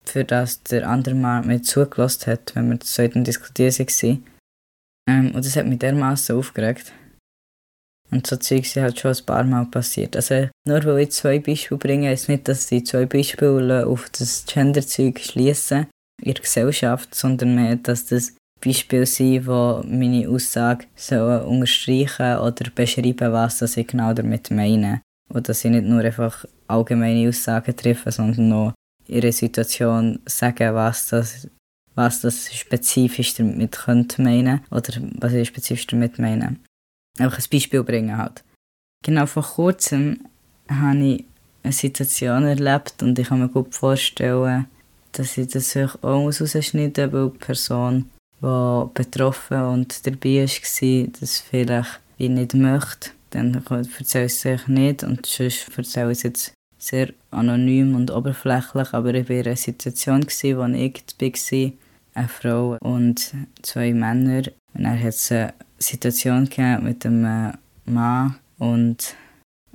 für 0.04 0.24
dass 0.24 0.62
der 0.62 0.88
andere 0.88 1.14
Mann 1.14 1.46
mir 1.46 1.62
zugelassen 1.62 2.32
hat, 2.32 2.54
wenn 2.54 2.70
wir 2.70 2.78
zu 2.78 2.92
so 2.92 3.24
diskutieren 3.24 3.72
waren. 3.78 4.24
Ähm, 5.08 5.34
und 5.34 5.44
das 5.44 5.56
hat 5.56 5.66
mich 5.66 5.78
dermaßen 5.80 6.36
aufgeregt. 6.36 6.92
Und 8.10 8.26
so 8.26 8.36
Zeug 8.36 8.66
sind 8.66 8.82
halt 8.82 8.98
schon 8.98 9.12
ein 9.12 9.24
paar 9.24 9.44
Mal 9.44 9.66
passiert. 9.66 10.16
Also 10.16 10.48
nur 10.66 10.84
weil 10.84 11.00
ich 11.00 11.12
zwei 11.12 11.38
Beispiele 11.38 11.78
bringe, 11.78 12.12
ist 12.12 12.28
nicht, 12.28 12.48
dass 12.48 12.66
die 12.66 12.82
zwei 12.82 13.06
Beispiele 13.06 13.86
auf 13.86 14.08
das 14.10 14.44
Gender-Zeug 14.46 15.20
schließen 15.20 15.86
in 16.22 16.34
der 16.34 16.42
Gesellschaft, 16.42 17.14
sondern 17.14 17.54
mehr, 17.54 17.76
dass 17.76 18.06
das 18.06 18.34
Beispiele 18.62 19.06
sind, 19.06 19.46
die 19.46 19.88
meine 19.96 20.28
Aussage 20.28 20.86
sollen 20.96 21.44
unterstreichen 21.44 22.38
oder 22.38 22.70
beschreiben, 22.74 23.32
was 23.32 23.58
das 23.58 23.76
ich 23.76 23.86
genau 23.86 24.12
damit 24.12 24.50
meine. 24.50 25.02
Und 25.32 25.48
dass 25.48 25.64
ich 25.64 25.70
nicht 25.70 25.86
nur 25.86 26.02
einfach 26.02 26.44
allgemeine 26.66 27.28
Aussagen 27.28 27.76
treffe, 27.76 28.10
sondern 28.10 28.48
noch 28.48 28.74
ihre 29.06 29.32
Situation 29.32 30.18
sagen, 30.26 30.74
was 30.74 31.08
das 31.08 31.48
was 31.94 32.20
das 32.20 32.54
spezifisch 32.54 33.34
damit 33.34 33.72
könnte 33.72 34.22
meinen 34.22 34.60
oder 34.70 34.92
was 35.18 35.32
ich 35.32 35.48
spezifisch 35.48 35.86
damit 35.88 36.18
meine. 36.18 36.56
Einfach 37.18 37.38
ein 37.38 37.44
Beispiel 37.52 37.82
bringen 37.82 38.16
halt. 38.16 38.42
Genau 39.04 39.26
vor 39.26 39.42
kurzem 39.42 40.20
habe 40.68 40.98
ich 40.98 41.24
eine 41.62 41.72
Situation 41.72 42.44
erlebt 42.44 43.02
und 43.02 43.18
ich 43.18 43.28
kann 43.28 43.40
mir 43.40 43.48
gut 43.48 43.74
vorstellen, 43.74 44.66
dass 45.12 45.36
ich 45.36 45.48
das 45.48 45.76
auch 45.76 46.02
rausschneiden 46.02 47.10
muss, 47.10 47.12
weil 47.12 47.30
die 47.30 47.38
Person, 47.38 48.10
die 48.40 48.88
betroffen 48.94 49.62
und 49.62 50.06
dabei 50.06 50.46
war, 50.46 51.06
das 51.20 51.40
vielleicht 51.40 52.00
ich 52.18 52.30
nicht 52.30 52.54
möchte. 52.54 53.10
Dann 53.30 53.54
erzähle 53.54 54.26
ich 54.26 54.32
es 54.32 54.40
sich 54.40 54.66
nicht 54.66 55.04
und 55.04 55.24
sonst 55.24 55.68
erzähle 55.76 56.12
ich 56.12 56.18
es 56.18 56.22
jetzt 56.22 56.52
sehr 56.78 57.10
anonym 57.30 57.94
und 57.94 58.10
oberflächlich, 58.10 58.92
aber 58.92 59.14
ich 59.14 59.28
war 59.28 59.36
in 59.36 59.46
einer 59.46 59.56
Situation, 59.56 60.22
wo 60.22 60.26
ich 60.26 60.56
war, 60.56 60.64
eine 62.14 62.28
Frau 62.28 62.76
und 62.80 63.34
zwei 63.62 63.92
Männer. 63.92 64.42
Und 64.74 64.84
er 64.84 65.02
hat 65.02 65.30
eine 65.30 65.52
Situation 65.82 66.48
mit 66.82 67.06
einem 67.06 67.52
Mann 67.86 68.36
und 68.58 69.16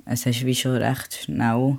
es 0.04 0.26
war 0.26 0.32
wie 0.32 0.54
schon 0.54 0.76
recht 0.76 1.14
schnell 1.14 1.78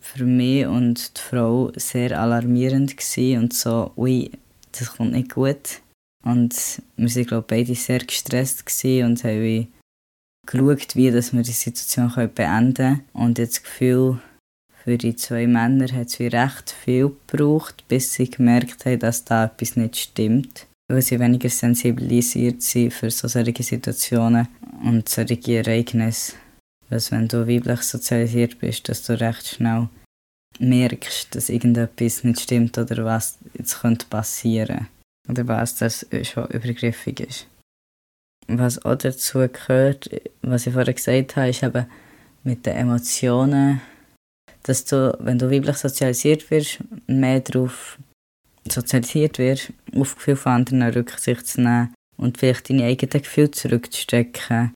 für 0.00 0.24
mich 0.24 0.66
und 0.66 1.16
die 1.16 1.20
Frau 1.20 1.72
sehr 1.74 2.20
alarmierend 2.20 2.96
gewesen 2.96 3.42
und 3.42 3.54
so, 3.54 3.92
ui, 3.96 4.30
das 4.72 4.94
kommt 4.94 5.12
nicht 5.12 5.32
gut. 5.34 5.80
Und 6.22 6.82
wir 6.96 7.14
waren, 7.14 7.26
glaube 7.26 7.46
beide 7.48 7.74
sehr 7.74 8.00
gestresst 8.00 8.64
und 8.84 9.24
haben 9.24 9.68
geschaut, 10.46 10.96
wie 10.96 11.10
dass 11.10 11.32
wir 11.32 11.42
die 11.42 11.52
Situation 11.52 12.12
beenden 12.34 12.74
können. 12.74 13.04
Und 13.12 13.38
jetzt 13.38 13.56
das 13.56 13.62
Gefühl, 13.62 14.20
für 14.84 14.98
die 14.98 15.16
zwei 15.16 15.46
Männer 15.46 15.90
hat 15.92 16.08
es 16.08 16.20
recht 16.20 16.70
viel 16.70 17.12
gebraucht, 17.26 17.84
bis 17.88 18.12
sie 18.12 18.30
gemerkt 18.30 18.84
haben, 18.84 19.00
dass 19.00 19.24
da 19.24 19.46
etwas 19.46 19.76
nicht 19.76 19.96
stimmt. 19.96 20.66
Weil 20.88 21.02
sie 21.02 21.18
weniger 21.18 21.48
sensibilisiert 21.48 22.62
sind 22.62 22.92
für 22.92 23.10
so 23.10 23.28
solche 23.28 23.62
Situationen 23.62 24.48
und 24.84 25.08
solche 25.08 25.58
Ereignisse. 25.58 26.34
dass 26.88 27.10
wenn 27.10 27.28
du 27.28 27.46
weiblich 27.48 27.82
sozialisiert 27.82 28.58
bist, 28.58 28.88
dass 28.88 29.02
du 29.02 29.18
recht 29.18 29.48
schnell 29.48 29.88
merkst, 30.58 31.34
dass 31.34 31.48
irgendetwas 31.48 32.24
nicht 32.24 32.40
stimmt 32.40 32.78
oder 32.78 33.04
was 33.04 33.38
jetzt 33.54 33.80
könnte 33.80 34.06
passieren 34.06 34.88
oder 35.28 35.46
was 35.48 35.74
das 35.76 36.06
schon 36.22 36.46
übergriffig 36.46 37.20
ist. 37.20 37.46
Was 38.48 38.84
auch 38.84 38.94
dazu 38.94 39.46
gehört, 39.48 40.08
was 40.42 40.66
ich 40.66 40.72
vorher 40.72 40.94
gesagt 40.94 41.36
habe, 41.36 41.48
ist 41.48 41.62
eben 41.62 41.86
mit 42.44 42.64
den 42.64 42.76
Emotionen, 42.76 43.80
dass 44.62 44.84
du, 44.84 45.16
wenn 45.18 45.38
du 45.38 45.50
weiblich 45.50 45.76
sozialisiert 45.76 46.48
wirst, 46.50 46.78
mehr 47.06 47.40
darauf 47.40 47.98
sozialisiert 48.72 49.38
wirst, 49.38 49.72
auf 49.94 50.16
Gefühle 50.16 50.36
von 50.36 50.52
anderen 50.52 50.82
Rücksicht 50.82 51.46
zu 51.46 51.60
nehmen 51.60 51.94
und 52.16 52.38
vielleicht 52.38 52.70
deine 52.70 52.84
eigenen 52.84 53.22
Gefühle 53.22 53.50
zurückzustecken 53.50 54.72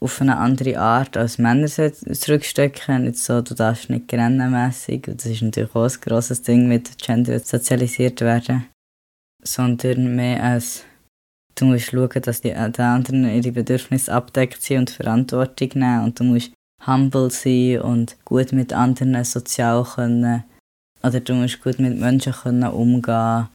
auf 0.00 0.20
eine 0.20 0.36
andere 0.36 0.78
Art 0.78 1.16
als 1.16 1.38
Männer 1.38 1.66
zurückstecken. 1.66 3.04
Nicht 3.04 3.18
so, 3.18 3.40
du 3.40 3.54
darfst 3.54 3.90
nicht 3.90 4.08
grennenmässig, 4.08 5.02
das 5.02 5.26
ist 5.26 5.42
natürlich 5.42 5.74
auch 5.74 5.84
ein 5.84 6.00
grosses 6.00 6.42
Ding 6.42 6.68
mit 6.68 6.98
Gender 6.98 7.38
sozialisiert 7.40 8.20
werden, 8.20 8.66
sondern 9.42 10.14
mehr 10.14 10.42
als 10.42 10.84
du 11.56 11.64
musst 11.64 11.86
schauen, 11.86 12.22
dass 12.22 12.40
die, 12.40 12.50
die 12.50 12.82
anderen 12.82 13.28
ihre 13.28 13.52
Bedürfnisse 13.52 14.12
abdeckt 14.12 14.62
sind 14.62 14.78
und 14.78 14.90
Verantwortung 14.90 15.70
nehmen 15.74 16.04
und 16.04 16.20
du 16.20 16.24
musst 16.24 16.52
humble 16.86 17.30
sein 17.30 17.80
und 17.80 18.16
gut 18.24 18.52
mit 18.52 18.72
anderen 18.72 19.24
sozial 19.24 19.82
können 19.82 20.44
oder 21.08 21.20
du 21.20 21.34
musst 21.34 21.62
gut 21.62 21.78
mit 21.78 21.98
Menschen 21.98 22.32
können 22.32 22.68
umgehen 22.68 23.48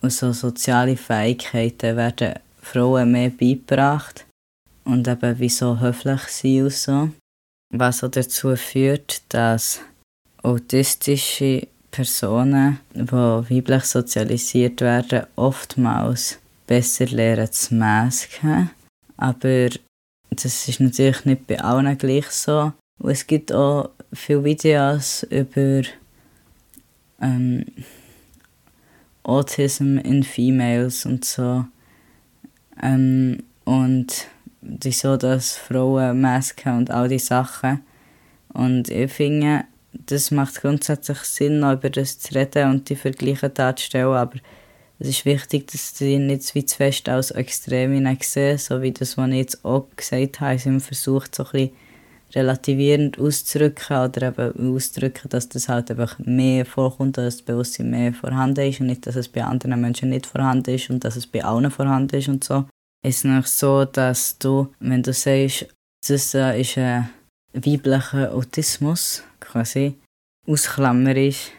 und 0.00 0.12
so 0.12 0.32
soziale 0.32 0.96
Fähigkeiten 0.96 1.96
werden 1.96 2.34
Frauen 2.60 3.12
mehr 3.12 3.30
beigebracht 3.30 4.26
und 4.84 5.06
eben 5.06 5.38
wie 5.38 5.48
so 5.48 5.78
höflich 5.78 6.22
sein 6.28 6.62
und 6.64 6.72
so. 6.72 7.10
Was 7.72 8.02
auch 8.02 8.10
dazu 8.10 8.56
führt, 8.56 9.22
dass 9.28 9.80
autistische 10.42 11.68
Personen, 11.90 12.80
die 12.94 13.10
weiblich 13.12 13.84
sozialisiert 13.84 14.80
werden, 14.80 15.26
oftmals 15.36 16.38
besser 16.66 17.06
lernen 17.06 17.52
zu 17.52 17.74
masken. 17.74 18.70
Aber 19.16 19.68
das 20.30 20.68
ist 20.68 20.80
natürlich 20.80 21.24
nicht 21.24 21.46
bei 21.46 21.60
allen 21.60 21.96
gleich 21.96 22.30
so. 22.30 22.72
Und 22.98 23.10
es 23.10 23.26
gibt 23.26 23.52
auch 23.52 23.90
viele 24.12 24.44
Videos 24.44 25.24
über 25.24 25.82
ähm, 27.22 27.64
Autism 29.22 29.98
in 29.98 30.22
Females 30.22 31.06
und 31.06 31.24
so. 31.24 31.64
Ähm, 32.82 33.42
und 33.64 34.26
wieso 34.60 35.16
dass 35.16 35.56
Frauen 35.56 36.20
Masken 36.20 36.76
und 36.76 36.90
all 36.90 37.08
die 37.08 37.18
Sachen. 37.18 37.80
Und 38.52 38.88
ich 38.88 39.12
finde, 39.12 39.64
das 39.92 40.30
macht 40.30 40.60
grundsätzlich 40.60 41.18
Sinn, 41.18 41.60
noch 41.60 41.74
über 41.74 41.90
das 41.90 42.18
zu 42.18 42.34
reden 42.34 42.70
und 42.70 42.88
die 42.88 42.96
Vergleiche 42.96 43.50
darzustellen, 43.50 44.14
aber 44.14 44.38
es 44.98 45.08
ist 45.08 45.24
wichtig, 45.24 45.66
dass 45.68 45.94
die 45.94 46.18
nicht 46.18 46.44
zu 46.44 46.60
fest 46.60 47.08
als 47.08 47.32
Extreme 47.32 48.16
sehen, 48.20 48.58
so 48.58 48.82
wie 48.82 48.92
das, 48.92 49.16
was 49.16 49.30
ich 49.30 49.36
jetzt 49.36 49.64
auch 49.64 49.86
gesagt 49.96 50.40
habe, 50.40 50.58
sie 50.58 50.80
versucht, 50.80 51.34
so 51.34 51.44
ein 51.44 51.50
bisschen 51.50 51.70
relativierend 52.34 53.18
auszudrücken 53.18 53.96
oder 53.96 54.28
eben 54.28 54.74
auszudrücken, 54.74 55.28
dass 55.30 55.48
das 55.48 55.68
halt 55.68 55.90
einfach 55.90 56.18
mehr 56.18 56.64
vorkommt, 56.66 57.18
dass 57.18 57.36
das 57.36 57.44
Bewusstsein 57.44 57.90
mehr 57.90 58.12
vorhanden 58.12 58.68
ist 58.68 58.80
und 58.80 58.86
nicht, 58.86 59.06
dass 59.06 59.16
es 59.16 59.28
bei 59.28 59.44
anderen 59.44 59.80
Menschen 59.80 60.10
nicht 60.10 60.26
vorhanden 60.26 60.74
ist 60.74 60.90
und 60.90 61.04
dass 61.04 61.16
es 61.16 61.26
bei 61.26 61.44
allen 61.44 61.70
vorhanden 61.70 62.16
ist 62.16 62.28
und 62.28 62.44
so. 62.44 62.66
Ist 63.04 63.24
noch 63.24 63.46
so, 63.46 63.84
dass 63.84 64.38
du, 64.38 64.72
wenn 64.78 65.02
du 65.02 65.12
sagst, 65.12 65.66
das 66.06 66.34
ist 66.34 66.78
ein 66.78 67.10
weiblicher 67.52 68.32
Autismus, 68.32 69.22
quasi, 69.40 69.98
ausklammerst, 70.46 71.52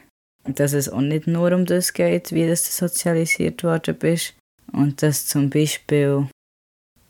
dass 0.45 0.73
es 0.73 0.89
auch 0.89 1.01
nicht 1.01 1.27
nur 1.27 1.51
um 1.53 1.65
das 1.65 1.93
geht, 1.93 2.31
wie 2.31 2.45
du 2.45 2.55
sozialisiert 2.55 3.63
worden 3.63 3.95
bist 3.95 4.33
und 4.71 5.01
dass 5.01 5.27
zum 5.27 5.49
Beispiel 5.49 6.27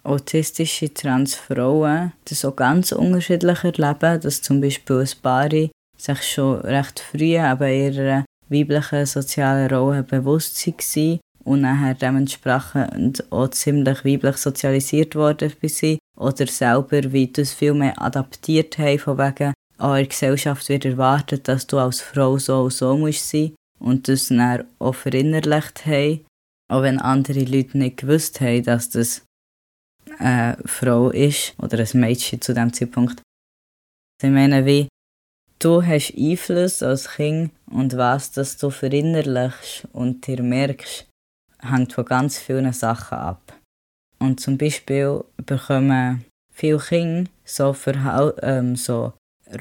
autistische 0.04 0.94
Transfrauen 0.94 2.12
das 2.26 2.46
auch 2.46 2.56
ganz 2.56 2.92
unterschiedlich 2.92 3.64
erleben, 3.64 4.20
dass 4.22 4.42
zum 4.42 4.62
Beispiel 4.62 5.00
ein 5.00 5.22
Paar 5.22 5.50
sich 5.98 6.24
schon 6.24 6.60
recht 6.62 7.00
früh 7.00 7.38
aber 7.38 7.70
ihrer 7.70 8.26
weiblichen 8.50 9.06
sozialen 9.06 9.74
Rolle 9.74 10.04
bewusst 10.04 10.66
waren 10.68 11.20
und 11.44 11.62
nachher 11.62 11.94
dementsprechend 11.96 13.32
auch 13.32 13.50
ziemlich 13.50 14.06
weiblich 14.06 14.38
sozialisiert 14.38 15.16
worden 15.16 15.52
sind 15.62 16.00
oder 16.18 16.48
selber 16.48 17.12
wie 17.12 17.28
das 17.28 17.54
viel 17.54 17.74
mehr 17.74 18.02
adaptiert 18.02 18.78
haben, 18.78 19.00
von 19.00 19.18
wegen, 19.18 19.54
auch 19.78 19.96
in 19.96 20.00
der 20.00 20.08
Gesellschaft 20.08 20.70
wird 20.70 20.86
erwartet, 20.86 21.48
dass 21.48 21.68
du 21.68 21.78
als 21.78 22.02
Frau 22.02 22.38
so 22.38 22.64
und 22.64 22.74
so 22.74 22.98
musst 22.98 23.30
sein 23.30 23.56
und 23.80 24.08
das 24.08 24.28
dann 24.28 24.66
auch 24.80 24.96
verinnerlicht 24.96 25.86
haben, 25.86 26.22
auch 26.70 26.84
wenn 26.84 27.00
andere 27.00 27.44
Leute 27.44 27.78
nicht 27.78 27.98
gewusst 27.98 28.40
haben, 28.40 28.64
dass 28.64 28.90
das 28.90 29.24
eine 30.20 30.58
Frau 30.66 31.10
ist 31.10 31.54
oder 31.58 31.80
ein 31.80 32.00
Mädchen 32.00 32.42
zu 32.42 32.54
dem 32.54 32.74
Zeitpunkt. 32.74 33.22
Ich 34.22 34.30
meine, 34.30 34.66
wie 34.66 34.88
du 35.60 35.84
hast 35.84 36.14
Einfluss 36.18 36.84
als 36.84 37.10
Kind 37.10 37.52
und 37.70 37.98
was, 37.98 38.32
dass 38.32 38.58
du 38.58 38.70
verinnerlichst 38.70 39.88
und 39.94 40.26
dir 40.28 40.42
merkst, 40.42 41.08
hängt 41.62 41.94
von 41.94 42.06
ganz 42.06 42.38
vielen 42.38 42.72
Sachen 42.74 43.18
ab. 43.18 43.54
Und 44.20 44.40
zum 44.40 44.58
Beispiel 44.58 45.24
bekommen 45.38 46.26
viele 46.52 46.80
Kinder 46.80 47.30
so, 47.44 47.74
Verhal 47.74 48.36
ähm, 48.42 48.76
so 48.76 49.14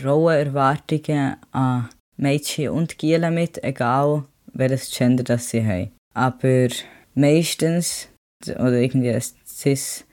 rohe 0.05 0.37
Erwartungen 0.37 1.37
an 1.51 1.89
Mädchen 2.17 2.71
und 2.71 2.99
Gielen 2.99 3.35
mit, 3.35 3.63
egal 3.65 4.25
welches 4.53 4.91
Gender 4.91 5.25
das 5.25 5.51
sie 5.51 5.67
haben. 5.67 5.93
Aber 6.15 6.69
meistens, 7.15 8.09
oder 8.47 8.75
irgendwie 8.75 9.11
ein 9.11 9.23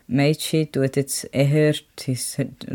Cis-Mädchen 0.09 0.71
tut 0.71 0.95
jetzt 0.95 1.29
eher 1.31 1.73
die 1.99 2.17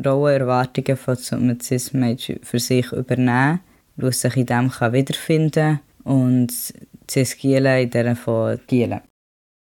rohe 0.06 0.38
Erwartungen 0.38 0.96
von 0.96 1.18
einem 1.32 1.60
Cis-Mädchen 1.60 2.38
für 2.42 2.60
sich 2.60 2.92
übernehmen, 2.92 3.60
es 4.06 4.20
sich 4.20 4.36
in 4.36 4.46
dem 4.46 4.70
wiederfinden 4.70 5.52
kann 5.52 5.80
und 6.04 6.52
cis 7.10 7.36
Giele 7.36 7.82
in 7.82 7.90
der 7.90 8.14
von 8.14 8.60
Gielen. 8.66 9.00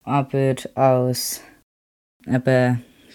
Aber 0.04 0.54
als 0.74 1.42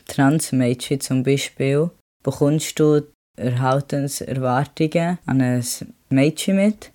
Transmädchen 0.06 1.00
zum 1.00 1.24
Beispiel 1.24 1.90
bekommst 2.24 2.80
du 2.80 3.02
Erhaltenserwartungen 3.36 5.18
an 5.26 5.42
ein 5.42 5.66
Mädchen 6.10 6.58
mit. 6.58 6.92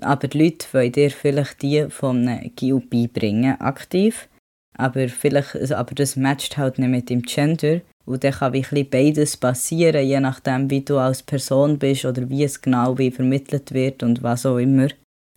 Aber 0.00 0.26
die 0.26 0.38
Leute 0.38 0.66
wollen 0.72 0.92
dir 0.92 1.10
vielleicht 1.10 1.62
die 1.62 1.88
von 1.90 2.26
einem 2.26 2.50
Gil 2.56 2.80
beibringen, 2.80 3.60
aktiv. 3.60 4.28
Aber, 4.78 5.08
vielleicht, 5.08 5.72
aber 5.72 5.94
das 5.94 6.16
matcht 6.16 6.56
halt 6.56 6.78
nicht 6.78 6.88
mit 6.88 7.10
dem 7.10 7.22
Gender. 7.22 7.80
Und 8.06 8.24
dann 8.24 8.32
kann 8.32 8.54
wie 8.54 8.84
beides 8.84 9.36
passieren, 9.36 10.06
je 10.06 10.20
nachdem, 10.20 10.70
wie 10.70 10.80
du 10.80 10.96
als 10.96 11.22
Person 11.22 11.78
bist 11.78 12.06
oder 12.06 12.28
wie 12.30 12.44
es 12.44 12.62
genau 12.62 12.96
wie 12.96 13.10
vermittelt 13.10 13.72
wird 13.72 14.02
und 14.02 14.22
was 14.22 14.46
auch 14.46 14.56
immer 14.56 14.88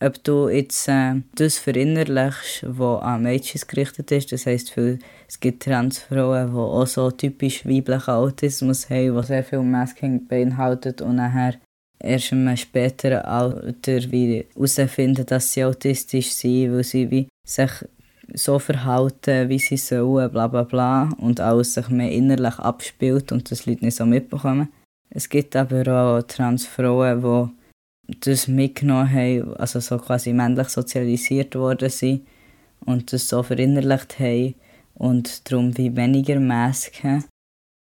ob 0.01 0.23
du 0.23 0.49
jetzt 0.49 0.87
äh, 0.87 1.21
das 1.35 1.59
verinnerlichst, 1.59 2.65
was 2.67 3.03
an 3.03 3.23
Mädchen 3.23 3.61
gerichtet 3.67 4.11
ist. 4.11 4.31
Das 4.31 4.45
heisst, 4.45 4.75
es 4.75 5.39
gibt 5.39 5.63
Transfrauen, 5.63 6.51
die 6.51 6.57
auch 6.57 6.87
so 6.87 7.11
typisch 7.11 7.65
weiblichen 7.65 8.11
Autismus 8.11 8.89
haben, 8.89 9.15
die 9.15 9.23
sehr 9.23 9.43
viel 9.43 9.61
Masking 9.61 10.27
beinhaltet 10.27 11.01
und 11.01 11.17
nachher 11.17 11.55
erst 11.99 12.31
im 12.31 12.55
späteren 12.57 13.19
Alter 13.19 13.99
herausfinden, 14.01 15.25
dass 15.25 15.53
sie 15.53 15.63
autistisch 15.63 16.31
sind, 16.31 16.73
weil 16.73 16.83
sie 16.83 17.11
wie 17.11 17.27
sich 17.47 17.71
so 18.33 18.59
verhalten, 18.59 19.49
wie 19.49 19.59
sie 19.59 19.77
sollen, 19.77 20.31
bla 20.31 20.47
bla 20.47 20.63
bla, 20.63 21.09
und 21.17 21.39
alles 21.39 21.73
sich 21.73 21.89
mehr 21.89 22.11
innerlich 22.11 22.59
abspielt 22.59 23.31
und 23.31 23.51
das 23.51 23.65
Leute 23.65 23.85
nicht 23.85 23.97
so 23.97 24.05
mitbekommen. 24.05 24.69
Es 25.09 25.29
gibt 25.29 25.55
aber 25.55 25.87
auch 25.87 26.21
Transfrauen, 26.23 27.21
die 27.21 28.17
das 28.19 28.47
mitgenommen 28.47 29.11
haben, 29.11 29.55
also 29.57 29.79
so 29.79 29.97
quasi 29.97 30.33
männlich 30.33 30.69
sozialisiert 30.69 31.55
worden 31.55 31.89
sind 31.89 32.25
und 32.85 33.13
das 33.13 33.27
so 33.27 33.43
verinnerlicht 33.43 34.19
haben 34.19 34.55
und 34.95 35.49
darum 35.49 35.77
wie 35.77 35.95
weniger 35.95 36.39
Mask 36.39 37.03
haben. 37.03 37.25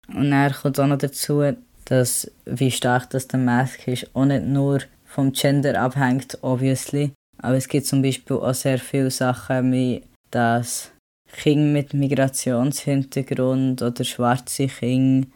Und 0.08 0.32
dann 0.32 0.52
kommt 0.52 0.80
auch 0.80 0.88
noch 0.88 0.98
dazu, 0.98 1.44
dass 1.86 2.30
wie 2.46 2.72
stark 2.72 3.10
das 3.10 3.28
der 3.28 3.40
Mask 3.40 3.88
ist, 3.88 4.10
auch 4.14 4.26
nicht 4.26 4.46
nur 4.46 4.80
vom 5.06 5.32
Gender 5.32 5.80
abhängt, 5.80 6.38
obviously, 6.42 7.12
aber 7.38 7.56
es 7.56 7.68
gibt 7.68 7.86
zum 7.86 8.02
Beispiel 8.02 8.38
auch 8.38 8.54
sehr 8.54 8.80
viele 8.80 9.12
Sachen, 9.12 9.72
wie 9.72 10.04
dass 10.32 10.92
Kinder 11.32 11.72
mit 11.72 11.94
Migrationshintergrund 11.94 13.82
oder 13.82 14.04
schwarze 14.04 14.68
Kinder 14.68 15.28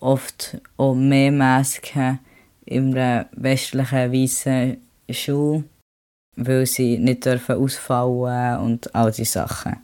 oft 0.00 0.58
auch 0.76 0.94
mehr 0.94 1.30
Mask 1.30 1.94
haben 1.94 2.20
in 2.64 2.94
einer 2.96 3.28
westlichen 3.32 4.12
weißen 4.12 4.76
Schule, 5.10 5.64
weil 6.36 6.66
sie 6.66 6.98
nicht 6.98 7.24
dürfen 7.24 7.56
ausfallen 7.56 8.60
und 8.60 8.94
all 8.94 9.10
diese 9.10 9.32
Sachen. 9.32 9.76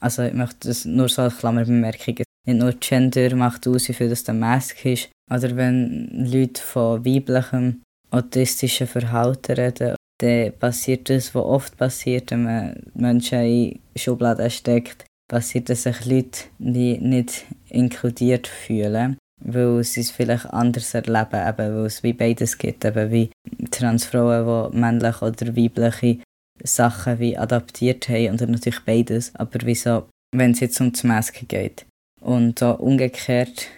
Also 0.00 0.22
ich 0.22 0.32
möchte 0.32 0.68
das 0.68 0.84
nur 0.84 1.08
so 1.08 1.22
als 1.22 1.38
Klammerbemerkung. 1.38 2.14
nicht 2.46 2.58
nur 2.58 2.72
Gender 2.74 3.34
macht 3.34 3.66
aus, 3.66 3.88
wie 3.88 3.94
viel 3.94 4.08
das 4.08 4.24
der 4.24 4.34
Mask 4.34 4.84
ist, 4.84 5.10
oder 5.30 5.56
wenn 5.56 6.08
Leute 6.30 6.62
von 6.62 7.04
weiblichem 7.04 7.82
autistischen 8.10 8.86
Verhalten 8.86 9.52
reden, 9.52 9.96
dann 10.18 10.52
passiert 10.58 11.08
das, 11.10 11.34
was 11.34 11.44
oft 11.44 11.76
passiert, 11.76 12.30
wenn 12.30 12.44
man 12.44 12.82
Menschen 12.94 13.38
in 13.42 13.80
Schubladen 13.96 14.50
steckt, 14.50 15.04
passiert, 15.28 15.68
dass 15.68 15.84
sich 15.84 16.04
Leute 16.06 16.44
die 16.58 16.98
nicht 16.98 17.44
inkludiert 17.68 18.46
fühlen, 18.46 19.18
weil 19.40 19.84
sie 19.84 20.00
es 20.00 20.10
vielleicht 20.10 20.46
anders 20.46 20.94
erleben, 20.94 21.48
eben, 21.48 21.76
weil 21.76 21.86
es 21.86 22.02
wie 22.02 22.12
beides 22.12 22.58
gibt, 22.58 22.84
eben 22.84 23.10
wie 23.10 23.30
Transfrauen, 23.70 24.72
die 24.72 24.76
männliche 24.78 25.24
oder 25.24 25.56
weibliche 25.56 26.18
Sachen 26.64 27.18
wie 27.20 27.36
adaptiert 27.38 28.08
haben 28.08 28.30
und 28.30 28.40
natürlich 28.40 28.84
beides, 28.84 29.34
aber 29.36 29.60
wieso, 29.64 30.08
wenn 30.34 30.52
es 30.52 30.60
jetzt 30.60 30.80
um 30.80 30.92
das 30.92 31.04
Masken 31.04 31.46
geht. 31.46 31.86
Und 32.20 32.62
auch 32.62 32.80
umgekehrt, 32.80 33.68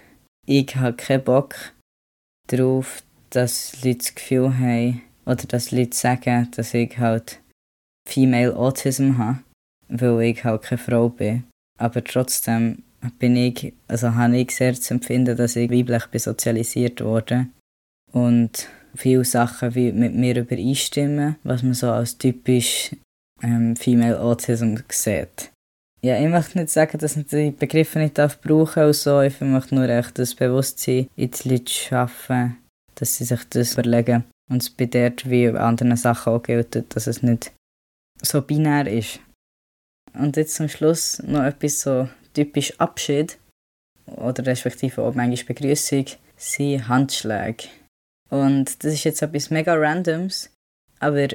ich 0.47 0.75
habe 0.77 0.97
keinen 0.97 1.25
Bock 1.25 1.55
darauf, 2.47 3.03
dass 3.29 3.85
Leute 3.85 3.99
das 3.99 4.15
Gefühl 4.15 4.59
haben, 4.59 5.03
oder 5.25 5.45
dass 5.47 5.71
Leute 5.71 5.97
sagen, 5.97 6.49
dass 6.57 6.75
ich 6.75 6.99
halt 6.99 7.41
Female 8.09 8.57
Autism 8.57 9.19
habe, 9.19 9.41
weil 9.89 10.23
ich 10.23 10.45
halt 10.45 10.63
keine 10.63 10.79
Frau 10.79 11.09
bin. 11.09 11.45
Aber 11.79 12.03
trotzdem 12.03 12.83
bin 13.19 13.37
ich, 13.37 13.73
also 13.89 14.15
habe 14.15 14.39
ich 14.39 14.51
sehr 14.51 14.75
zu 14.75 14.95
empfinden, 14.95 15.37
dass 15.37 15.57
ich 15.57 15.71
weiblich 15.71 16.07
bin 16.07 16.21
sozialisiert 16.21 17.03
wurde 17.03 17.47
und 18.13 18.69
viele 18.95 19.25
Sachen 19.25 19.75
wie 19.75 19.93
mit 19.93 20.15
mir 20.15 20.37
übereinstimmen, 20.37 21.37
was 21.43 21.63
man 21.63 21.75
so 21.75 21.91
als 21.91 22.19
typisch 22.19 22.95
ähm, 23.43 23.77
Female 23.77 24.21
Autism 24.21 24.77
sieht. 24.91 25.51
Ja, 26.03 26.19
ich 26.19 26.29
möchte 26.29 26.59
nicht 26.59 26.71
sagen, 26.71 26.99
dass 26.99 27.17
ich 27.17 27.27
die 27.27 27.51
Begriffe 27.51 27.99
nicht 27.99 28.17
darf 28.17 28.41
brauchen 28.41 28.85
und 28.85 28.95
so. 28.95 29.21
Ich 29.21 29.41
möchte 29.41 29.75
nur 29.75 29.89
echt 29.89 30.19
das 30.19 30.35
Bewusstsein 30.35 31.09
in 31.15 31.31
die 31.31 31.49
Leute 31.49 31.71
schaffen, 31.71 32.57
dass 32.95 33.17
sie 33.17 33.25
sich 33.25 33.45
das 33.51 33.75
überlegen. 33.75 34.25
Und 34.51 34.63
es 34.63 34.71
bei 34.71 34.87
dort 34.87 35.31
wie 35.31 35.49
bei 35.49 35.61
anderen 35.61 35.97
Sachen 35.97 36.33
auch 36.33 36.43
gilt, 36.43 36.95
dass 36.95 37.07
es 37.07 37.23
nicht 37.23 37.53
so 38.21 38.43
binär 38.43 38.87
ist. 38.87 39.21
Und 40.13 40.37
jetzt 40.37 40.57
zum 40.57 40.69
Schluss 40.69 41.23
noch 41.23 41.45
etwas 41.45 41.81
so 41.81 42.09
typisch 42.35 42.79
Abschied 42.81 43.39
oder 44.07 44.45
respektive 44.45 45.03
auch 45.03 45.15
manchmal 45.15 45.55
Begrüßung 45.55 46.07
sind 46.37 46.89
Handschläge. 46.89 47.69
Und 48.29 48.83
das 48.83 48.95
ist 48.95 49.05
jetzt 49.05 49.23
etwas 49.23 49.51
mega 49.51 49.75
Randoms, 49.75 50.51
aber 50.99 51.29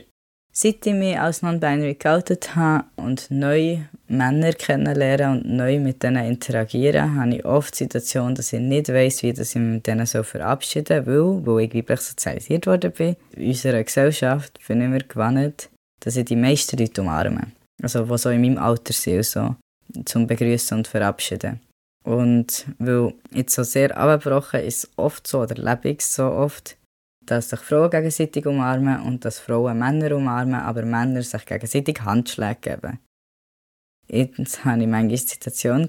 Seit 0.57 0.87
ich 0.87 0.93
mich 0.93 1.19
als 1.19 1.41
Non-Binary 1.41 1.95
geoutet 1.95 2.55
habe 2.55 2.85
und 2.95 3.29
neue 3.29 3.89
Männer 4.07 4.53
kennenlernen 4.53 5.41
und 5.41 5.53
neu 5.53 5.79
mit 5.79 6.01
denen 6.01 6.25
interagieren, 6.25 7.19
habe 7.19 7.35
ich 7.35 7.45
oft 7.45 7.73
die 7.73 7.83
Situation, 7.83 8.35
dass 8.35 8.53
ich 8.53 8.61
nicht 8.61 8.87
weiss, 8.87 9.21
wie 9.21 9.31
ich 9.31 9.37
mich 9.37 9.55
mit 9.55 9.85
denen 9.85 10.05
so 10.05 10.23
verabschieden 10.23 11.03
soll, 11.03 11.45
weil, 11.45 11.65
ich 11.65 11.75
weiblich 11.75 11.99
sozialisiert 11.99 12.67
worden 12.67 12.93
bin. 12.93 13.17
In 13.35 13.47
unserer 13.47 13.83
Gesellschaft 13.83 14.57
bin 14.65 14.81
ich 14.81 14.87
mir 14.87 15.03
gewohnt, 15.03 15.69
dass 15.99 16.15
ich 16.15 16.23
die 16.23 16.37
meisten 16.37 16.77
Leute 16.77 17.01
umarme. 17.01 17.47
Also, 17.83 18.05
die 18.05 18.17
so 18.17 18.29
in 18.29 18.39
meinem 18.39 18.57
Alter 18.57 18.93
sind, 18.93 19.25
so, 19.25 19.55
zum 20.05 20.25
Begrüßen 20.25 20.77
und 20.77 20.87
Verabschieden. 20.87 21.59
Und 22.05 22.65
weil 22.77 23.13
jetzt 23.33 23.55
so 23.55 23.63
sehr 23.63 23.97
abgebrochen 23.97 24.61
ist, 24.61 24.89
oft 24.95 25.27
so, 25.27 25.41
oder 25.41 25.55
lebe 25.55 25.89
ich 25.89 26.01
so 26.05 26.27
oft, 26.27 26.77
dass 27.25 27.49
sich 27.49 27.59
Frauen 27.59 27.89
gegenseitig 27.89 28.45
umarmen 28.45 29.01
und 29.01 29.25
dass 29.25 29.39
Frauen 29.39 29.79
Männer 29.79 30.15
umarmen, 30.15 30.55
aber 30.55 30.83
Männer 30.83 31.21
sich 31.23 31.45
gegenseitig 31.45 32.01
Handschläge 32.01 32.59
geben. 32.61 32.99
Jetzt 34.07 34.63
hatte 34.63 34.81
ich 34.81 34.87
manchmal 34.87 35.07
die 35.07 35.17
Situation, 35.17 35.87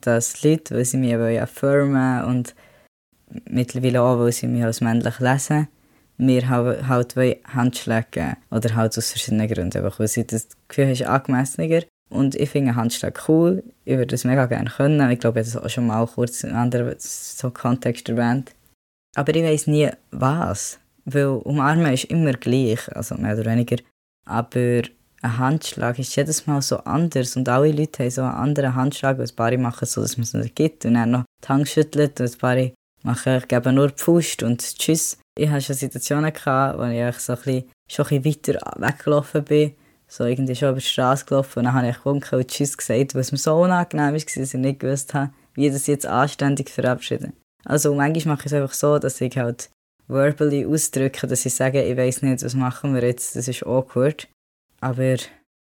dass 0.00 0.42
Leute, 0.42 0.74
weil 0.74 0.84
sie 0.84 0.96
mich 0.96 1.14
affirmen 1.14 2.24
und 2.24 2.54
mittlerweile 3.48 4.02
auch, 4.02 4.18
weil 4.18 4.32
sie 4.32 4.46
mich 4.46 4.64
als 4.64 4.80
männlich 4.80 5.18
lesen, 5.20 5.68
mir 6.16 6.48
halt, 6.48 7.16
Handschläge 7.54 8.06
geben. 8.10 8.36
Oder 8.50 8.74
halt 8.74 8.96
aus 8.96 9.10
verschiedenen 9.10 9.48
Gründen. 9.48 9.76
Einfach, 9.76 10.00
weil 10.00 10.08
sie 10.08 10.26
das 10.26 10.48
Gefühl 10.66 10.90
ist 10.90 11.02
angemessener. 11.02 11.82
Und 12.10 12.34
ich 12.34 12.48
finde 12.48 12.74
Handschläge 12.74 13.20
cool. 13.28 13.62
Ich 13.84 13.96
würde 13.96 14.06
das 14.06 14.24
mega 14.24 14.46
gerne 14.46 14.70
können. 14.70 15.10
Ich 15.10 15.20
glaube, 15.20 15.40
ich 15.40 15.46
habe 15.46 15.54
das 15.54 15.64
auch 15.64 15.68
schon 15.68 15.86
mal 15.86 16.06
kurz 16.06 16.42
in 16.42 16.50
einem 16.50 16.60
anderen 16.60 16.94
so 16.98 17.50
Kontext 17.50 18.08
erwähnt. 18.08 18.52
Aber 19.14 19.34
ich 19.34 19.42
weiß 19.42 19.66
nie, 19.66 19.90
was. 20.10 20.78
Weil 21.04 21.26
umarmen 21.26 21.92
ist 21.92 22.04
immer 22.04 22.32
gleich, 22.32 22.94
also 22.94 23.14
mehr 23.16 23.34
oder 23.34 23.50
weniger. 23.50 23.76
Aber 24.24 24.82
ein 25.22 25.38
Handschlag 25.38 25.98
ist 25.98 26.14
jedes 26.14 26.46
Mal 26.46 26.62
so 26.62 26.78
anders 26.78 27.36
und 27.36 27.48
alle 27.48 27.72
Leute 27.72 28.04
haben 28.04 28.10
so 28.10 28.22
einen 28.22 28.30
anderen 28.30 28.74
Handschlag, 28.74 29.18
weil 29.18 29.26
ein 29.26 29.36
paar 29.36 29.56
machen 29.58 29.86
so, 29.86 30.00
dass 30.00 30.16
man 30.16 30.24
es 30.24 30.34
nicht 30.34 30.54
gibt 30.54 30.84
und 30.84 30.94
dann 30.94 31.10
noch 31.10 31.24
die 31.42 31.48
Hand 31.48 31.68
schüttelt 31.68 32.20
und 32.20 32.32
ein 32.32 32.38
paar 32.38 32.56
machen, 33.02 33.36
ich 33.38 33.48
gebe 33.48 33.72
nur 33.72 33.88
die 33.88 34.02
Faust 34.02 34.42
und 34.42 34.60
Tschüss. 34.60 35.18
Ich 35.36 35.48
hatte 35.48 35.62
schon 35.62 35.76
Situationen, 35.76 36.32
gehabt, 36.32 36.78
wo 36.78 36.84
ich 36.84 37.18
so 37.18 37.32
ein 37.32 37.38
bisschen, 37.38 37.64
schon 37.88 38.06
ein 38.06 38.22
bisschen 38.22 38.54
weiter 38.54 38.72
weggelaufen 38.76 39.44
bin, 39.44 39.74
so 40.06 40.24
irgendwie 40.24 40.54
schon 40.54 40.70
über 40.70 40.78
die 40.78 40.86
Straße 40.86 41.24
gelaufen 41.24 41.60
und 41.60 41.64
dann 41.66 41.74
habe 41.74 41.88
ich 41.88 41.98
gewunken 41.98 42.38
und 42.38 42.48
Tschüss 42.48 42.76
gesagt, 42.76 43.14
was 43.14 43.32
mir 43.32 43.38
so 43.38 43.54
unangenehm 43.56 44.12
war, 44.12 44.12
dass 44.12 44.36
ich 44.36 44.54
nicht 44.54 44.80
gewusst 44.80 45.14
habe, 45.14 45.32
wie 45.54 45.70
das 45.70 45.86
jetzt 45.86 46.06
anständig 46.06 46.70
verabschiede. 46.70 47.32
Also 47.68 47.94
manchmal 47.94 48.36
mache 48.36 48.46
ich 48.46 48.52
es 48.52 48.54
einfach 48.54 48.72
so, 48.72 48.98
dass 48.98 49.20
ich 49.20 49.36
halt 49.36 49.70
verbally 50.08 50.64
ausdrücke, 50.64 51.26
dass 51.26 51.44
ich 51.44 51.54
sage, 51.54 51.82
ich 51.82 51.96
weiß 51.96 52.22
nicht, 52.22 52.42
was 52.42 52.54
machen 52.54 52.94
wir 52.94 53.02
jetzt, 53.02 53.36
das 53.36 53.46
ist 53.46 53.64
awkward. 53.64 54.26
Aber 54.80 55.16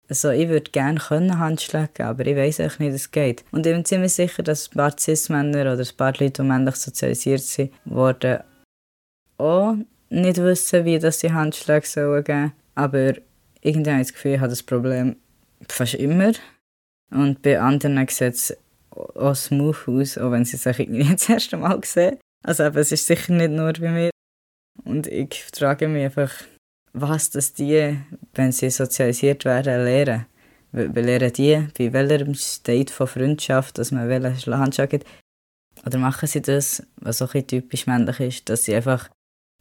also 0.10 0.30
ich 0.32 0.50
würde 0.50 0.70
gerne 0.72 1.00
können 1.00 1.39
Handschläge 1.39 2.06
aber 2.06 2.26
ich 2.26 2.36
weiß 2.36 2.60
eigentlich 2.60 2.80
nicht, 2.80 2.92
wie 2.92 2.96
es 2.96 3.12
geht. 3.12 3.46
Und 3.52 3.66
ich 3.66 3.74
bin 3.74 3.86
ziemlich 3.86 4.13
sicher, 4.13 4.44
dass 4.44 4.70
ein 4.70 4.78
paar 4.78 4.98
Cis-Männer 5.00 5.74
oder 5.74 5.80
ein 5.80 5.98
paar 5.98 6.13
Leute, 6.20 6.42
die 6.44 6.48
männlich 6.48 6.76
sozialisiert 6.76 7.42
sind, 7.42 7.72
worden 7.86 8.39
auch 9.38 9.76
nicht 10.10 10.38
wissen, 10.38 10.86
wie 10.86 11.00
das 11.00 11.20
die 11.20 11.32
Handschläge 11.32 11.88
sollen 11.88 12.24
geben. 12.24 12.54
Aber 12.76 13.13
irgendwie 13.62 13.92
habe 13.92 14.02
ich 14.02 14.08
das 14.08 14.13
Gefühl, 14.13 14.34
ich 14.34 14.39
habe 14.39 14.50
das 14.50 14.63
Problem 14.63 15.16
fast 15.70 15.94
immer. 15.96 16.34
Und 17.12 17.42
bei 17.42 17.60
anderen 17.60 18.08
sieht 18.10 18.34
es 18.34 18.58
auch 18.95 19.36
smooth 19.36 19.88
aus, 19.88 20.17
auch 20.17 20.32
wenn 20.32 20.45
sie 20.45 20.58
es 20.58 20.65
irgendwie 20.65 21.03
das 21.12 21.29
erste 21.29 21.58
Mal 21.58 21.79
sehen. 21.84 22.19
Also 22.43 22.63
eben, 22.63 22.77
es 22.77 22.91
ist 22.91 23.08
sicher 23.08 23.34
nicht 23.34 23.51
nur 23.51 23.73
bei 23.73 23.89
mir. 23.89 24.10
Und 24.84 25.08
ich 25.08 25.43
frage 25.56 25.88
mich 25.88 26.06
einfach, 26.06 26.32
was 26.93 27.29
das 27.29 27.53
die, 27.53 27.97
wenn 28.34 28.51
sie 28.51 28.69
sozialisiert 28.69 29.45
werden, 29.45 29.84
lernen. 29.84 30.25
Wir 30.71 31.03
lernen 31.03 31.32
die, 31.34 31.67
bei 31.77 31.93
welchem 31.93 32.34
State 32.34 32.91
von 32.91 33.08
Freundschaft, 33.08 33.77
dass 33.77 33.91
man 33.91 34.10
welche 34.10 34.58
Handschlag 34.58 34.89
gibt. 34.89 35.08
Oder 35.86 35.97
machen 35.99 36.27
sie 36.27 36.41
das, 36.41 36.84
was 36.95 37.21
auch 37.21 37.34
ein 37.36 37.45
typisch 37.45 37.88
männlich 37.88 38.19
ist, 38.19 38.49
dass 38.49 38.63
sie 38.63 38.75
einfach 38.75 39.10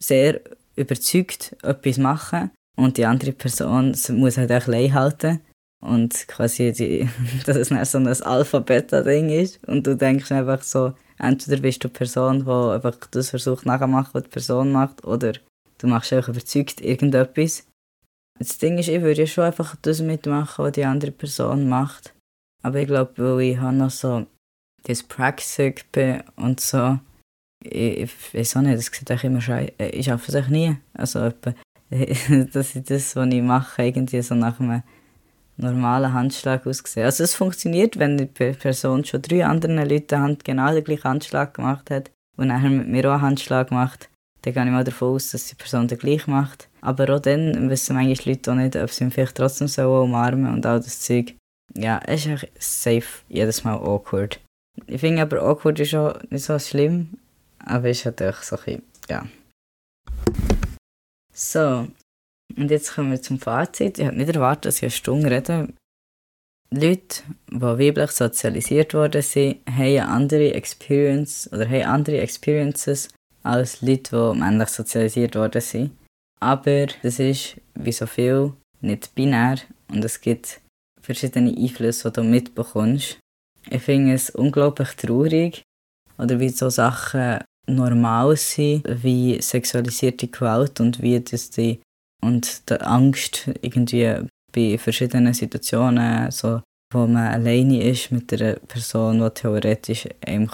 sehr 0.00 0.40
überzeugt 0.76 1.54
etwas 1.62 1.98
machen 1.98 2.50
und 2.76 2.96
die 2.96 3.04
andere 3.04 3.32
Person 3.32 3.94
muss 4.10 4.38
halt 4.38 4.52
auch 4.52 4.66
allein 4.66 4.94
halten 4.94 5.40
und 5.82 6.26
quasi, 6.28 6.72
die, 6.72 7.08
dass 7.44 7.56
es 7.56 7.70
nicht 7.70 7.86
so 7.86 7.98
ein 7.98 8.06
Alpha-Beta-Ding 8.06 9.28
ist. 9.28 9.62
Und 9.68 9.86
du 9.86 9.96
denkst 9.96 10.32
einfach 10.32 10.62
so, 10.62 10.94
entweder 11.18 11.60
bist 11.60 11.84
du 11.84 11.88
eine 11.88 11.92
Person, 11.92 12.44
die 12.44 12.50
einfach 12.50 12.96
das 13.10 13.30
versucht 13.30 13.66
nachzumachen, 13.66 14.14
was 14.14 14.22
die 14.22 14.28
Person 14.30 14.72
macht, 14.72 15.04
oder 15.04 15.32
du 15.78 15.86
machst 15.88 16.12
einfach 16.12 16.30
überzeugt 16.30 16.80
irgendetwas. 16.80 17.66
Das 18.38 18.58
Ding 18.58 18.78
ist, 18.78 18.88
ich 18.88 19.02
würde 19.02 19.22
ja 19.22 19.26
schon 19.26 19.44
einfach 19.44 19.76
das 19.82 20.00
mitmachen, 20.00 20.64
was 20.64 20.72
die 20.72 20.84
andere 20.84 21.10
Person 21.10 21.68
macht. 21.68 22.14
Aber 22.62 22.78
ich 22.78 22.86
glaube, 22.86 23.12
weil 23.16 23.40
ich 23.40 23.60
noch 23.60 23.90
so 23.90 24.26
dyspraxic 24.86 25.90
bin 25.92 26.22
und 26.36 26.60
so, 26.60 26.98
ich, 27.62 28.02
ich 28.02 28.34
weiß 28.34 28.56
auch 28.56 28.62
nicht, 28.62 28.78
das 28.78 28.86
sieht 28.86 29.10
auch 29.12 29.22
immer 29.24 29.40
scheiße. 29.40 29.72
Ich 29.78 30.06
schaffe 30.06 30.36
es 30.36 30.48
nie. 30.48 30.76
Also, 30.94 31.20
etwa, 31.20 31.54
dass 32.52 32.74
ich 32.74 32.84
das, 32.84 33.16
was 33.16 33.28
ich 33.28 33.42
mache, 33.42 33.82
irgendwie 33.82 34.22
so 34.22 34.34
nach 34.34 34.58
einem 34.60 34.82
normalen 35.62 36.12
Handschlag 36.12 36.66
ausgesehen. 36.66 37.06
Also 37.06 37.24
es 37.24 37.34
funktioniert, 37.34 37.98
wenn 37.98 38.18
die 38.18 38.26
Person 38.26 39.04
schon 39.04 39.22
drei 39.22 39.44
anderen 39.44 39.76
Leuten 39.88 40.18
Hand 40.20 40.44
genau 40.44 40.72
den 40.72 40.84
gleichen 40.84 41.04
Handschlag 41.04 41.54
gemacht 41.54 41.90
hat 41.90 42.10
und 42.36 42.48
nachher 42.48 42.70
mit 42.70 42.88
mir 42.88 43.08
auch 43.08 43.14
einen 43.14 43.22
Handschlag 43.22 43.70
macht, 43.70 44.08
dann 44.42 44.54
gehe 44.54 44.64
ich 44.64 44.70
mal 44.70 44.84
davon 44.84 45.14
aus, 45.14 45.30
dass 45.30 45.46
die 45.46 45.54
Person 45.54 45.88
den 45.88 45.98
gleich 45.98 46.26
macht. 46.26 46.68
Aber 46.80 47.14
auch 47.14 47.20
dann 47.20 47.70
wissen 47.70 47.94
manchmal 47.94 48.34
Leute 48.34 48.50
auch 48.50 48.56
nicht, 48.56 48.76
ob 48.76 48.90
sie 48.90 49.04
ihn 49.04 49.10
vielleicht 49.10 49.36
trotzdem 49.36 49.68
so 49.68 50.02
umarmen 50.02 50.52
und 50.52 50.66
all 50.66 50.80
das 50.80 51.00
Zeug. 51.00 51.34
Ja, 51.74 52.00
es 52.06 52.26
ist 52.26 52.82
safe 52.82 53.22
jedes 53.28 53.64
Mal 53.64 53.76
awkward. 53.76 54.40
Ich 54.86 55.00
finde 55.00 55.22
aber 55.22 55.42
awkward 55.42 55.78
ist 55.80 55.94
auch 55.94 56.20
nicht 56.30 56.44
so 56.44 56.58
schlimm, 56.58 57.18
aber 57.64 57.88
es 57.88 57.98
ist 57.98 58.06
halt 58.06 58.22
auch 58.22 58.42
so 58.42 58.56
ein 58.56 58.62
bisschen, 58.64 58.82
ja. 59.08 59.26
So, 61.32 61.88
und 62.56 62.70
jetzt 62.70 62.94
kommen 62.94 63.10
wir 63.10 63.22
zum 63.22 63.38
Fazit. 63.38 63.98
Ich 63.98 64.06
habe 64.06 64.16
nicht 64.16 64.34
erwartet, 64.34 64.66
dass 64.66 64.76
ich 64.76 64.84
eine 64.84 64.90
Stunde 64.90 65.30
rede. 65.30 65.68
Leute, 66.70 67.22
die 67.50 67.60
weiblich 67.60 68.10
sozialisiert 68.12 68.94
worden 68.94 69.22
sind, 69.22 69.58
haben 69.68 69.98
andere 70.00 70.54
Experience 70.54 71.48
oder 71.52 71.68
haben 71.68 71.84
andere 71.84 72.20
Experiences 72.20 73.08
als 73.42 73.82
Leute, 73.82 74.32
die 74.34 74.38
männlich 74.38 74.68
sozialisiert 74.68 75.34
worden 75.34 75.60
sind. 75.60 75.90
Aber 76.40 76.86
das 77.02 77.18
ist, 77.18 77.60
wie 77.74 77.92
so 77.92 78.06
viel, 78.06 78.52
nicht 78.80 79.14
binär 79.14 79.58
und 79.88 80.04
es 80.04 80.20
gibt 80.20 80.60
verschiedene 81.00 81.54
Einflüsse, 81.56 82.10
die 82.10 82.20
du 82.20 82.24
mitbekommst. 82.24 83.18
Ich 83.70 83.82
finde 83.82 84.14
es 84.14 84.30
unglaublich 84.30 84.90
traurig, 84.96 85.62
oder 86.18 86.40
wie 86.40 86.48
so 86.48 86.70
Sachen 86.70 87.38
normal 87.66 88.36
sind, 88.36 88.84
wie 89.02 89.40
sexualisierte 89.40 90.28
Gewalt 90.28 90.80
und 90.80 91.00
wie 91.02 91.20
das 91.20 91.50
die 91.50 91.80
und 92.22 92.70
die 92.70 92.80
Angst 92.80 93.50
irgendwie 93.60 94.26
bei 94.52 94.78
verschiedenen 94.78 95.34
Situationen, 95.34 96.30
so, 96.30 96.62
wo 96.92 97.06
man 97.06 97.32
alleine 97.32 97.82
ist 97.82 98.12
mit 98.12 98.32
einer 98.32 98.56
Person, 98.56 99.20
die 99.20 99.30
theoretisch 99.30 100.08
einem 100.26 100.48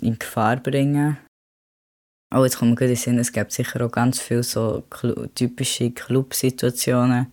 in 0.00 0.18
Gefahr 0.18 0.56
bringen 0.56 1.16
könnte. 1.16 1.30
Oh, 2.32 2.44
jetzt 2.44 2.58
kommt 2.58 2.70
mir 2.70 2.76
gut 2.76 2.88
in 2.90 2.96
Sinn, 2.96 3.18
es 3.18 3.32
gibt 3.32 3.50
sicher 3.50 3.84
auch 3.84 3.90
ganz 3.90 4.20
viele 4.20 4.44
so 4.44 4.84
typische 5.34 5.90
Club-Situationen, 5.90 7.26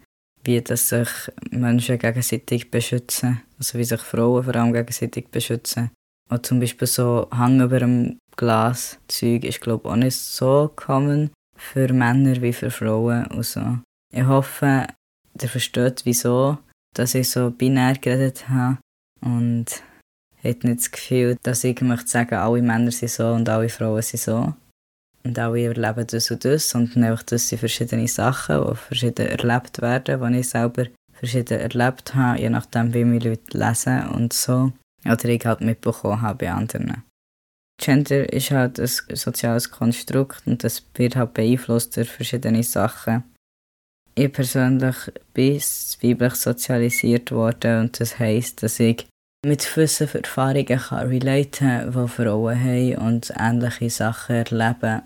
wie 0.43 0.59
dass 0.59 0.89
sich 0.89 1.09
Menschen 1.51 1.99
gegenseitig 1.99 2.71
beschützen, 2.71 3.43
also 3.59 3.77
wie 3.77 3.83
sich 3.83 4.01
Frauen 4.01 4.43
vor 4.43 4.55
allem 4.55 4.73
gegenseitig 4.73 5.27
beschützen. 5.27 5.91
Und 6.29 6.45
zum 6.45 6.59
Beispiel 6.59 6.87
so 6.87 7.27
Hang 7.31 7.61
über 7.61 7.77
einem 7.77 8.17
Glas 8.35 8.97
Zeug 9.07 9.43
ist 9.43 9.61
glaube 9.61 9.87
ich 9.87 9.91
auch 9.91 9.97
nicht 9.97 10.17
so 10.17 10.71
common 10.75 11.29
für 11.57 11.91
Männer 11.91 12.41
wie 12.41 12.53
für 12.53 12.71
Frauen. 12.71 13.25
Also, 13.27 13.79
ich 14.13 14.25
hoffe, 14.25 14.87
ihr 15.41 15.49
versteht, 15.49 16.01
wieso 16.05 16.57
dass 16.97 17.15
ich 17.15 17.29
so 17.29 17.51
binär 17.51 17.95
geredet 17.95 18.49
habe 18.49 18.77
und 19.21 19.65
hat 20.43 20.63
nicht 20.63 20.79
das 20.79 20.91
Gefühl, 20.91 21.37
dass 21.43 21.63
ich 21.63 21.81
möchte 21.81 22.07
sagen, 22.07 22.35
alle 22.35 22.61
Männer 22.61 22.91
sind 22.91 23.11
so 23.11 23.27
und 23.33 23.47
alle 23.49 23.69
Frauen 23.69 24.01
sind 24.01 24.19
so. 24.19 24.53
Und 25.23 25.37
alle 25.37 25.65
erleben 25.65 26.07
das 26.07 26.31
und 26.31 26.45
das, 26.45 26.69
sondern 26.69 27.03
einfach, 27.03 27.23
das 27.23 27.49
sind 27.49 27.59
verschiedene 27.59 28.07
Sachen, 28.07 28.65
die 28.65 28.75
verschieden 28.75 29.27
erlebt 29.27 29.81
werden, 29.81 30.33
die 30.33 30.39
ich 30.39 30.49
selber 30.49 30.85
verschieden 31.11 31.59
erlebt 31.59 32.15
habe, 32.15 32.39
je 32.39 32.49
nachdem, 32.49 32.93
wie 32.93 33.03
mich 33.03 33.23
Leute 33.23 33.57
lesen 33.57 34.07
und 34.09 34.33
so. 34.33 34.71
Oder 35.05 35.25
ich 35.25 35.45
halt 35.45 35.61
mitbekommen 35.61 36.21
habe 36.21 36.45
bei 36.45 36.51
anderen. 36.51 37.03
Gender 37.79 38.31
ist 38.33 38.51
halt 38.51 38.79
ein 38.79 38.87
soziales 38.87 39.69
Konstrukt 39.69 40.45
und 40.45 40.63
das 40.63 40.83
wird 40.95 41.15
halt 41.15 41.33
beeinflusst 41.33 41.95
durch 41.95 42.09
verschiedene 42.09 42.63
Sachen. 42.63 43.23
Ich 44.15 44.33
persönlich 44.33 44.95
bin 45.33 45.61
weiblich 46.01 46.35
sozialisiert 46.35 47.31
worden 47.31 47.81
und 47.81 47.99
das 47.99 48.17
heisst, 48.17 48.63
dass 48.63 48.79
ich 48.79 49.05
mit 49.45 49.63
gewissen 49.63 50.09
Erfahrungen 50.11 50.65
kann 50.65 51.07
relaten 51.07 51.51
kann, 51.51 51.91
die 51.91 52.07
Frauen 52.07 52.59
haben 52.59 52.95
und 52.95 53.31
ähnliche 53.37 53.89
Sachen 53.91 54.37
erleben 54.37 55.03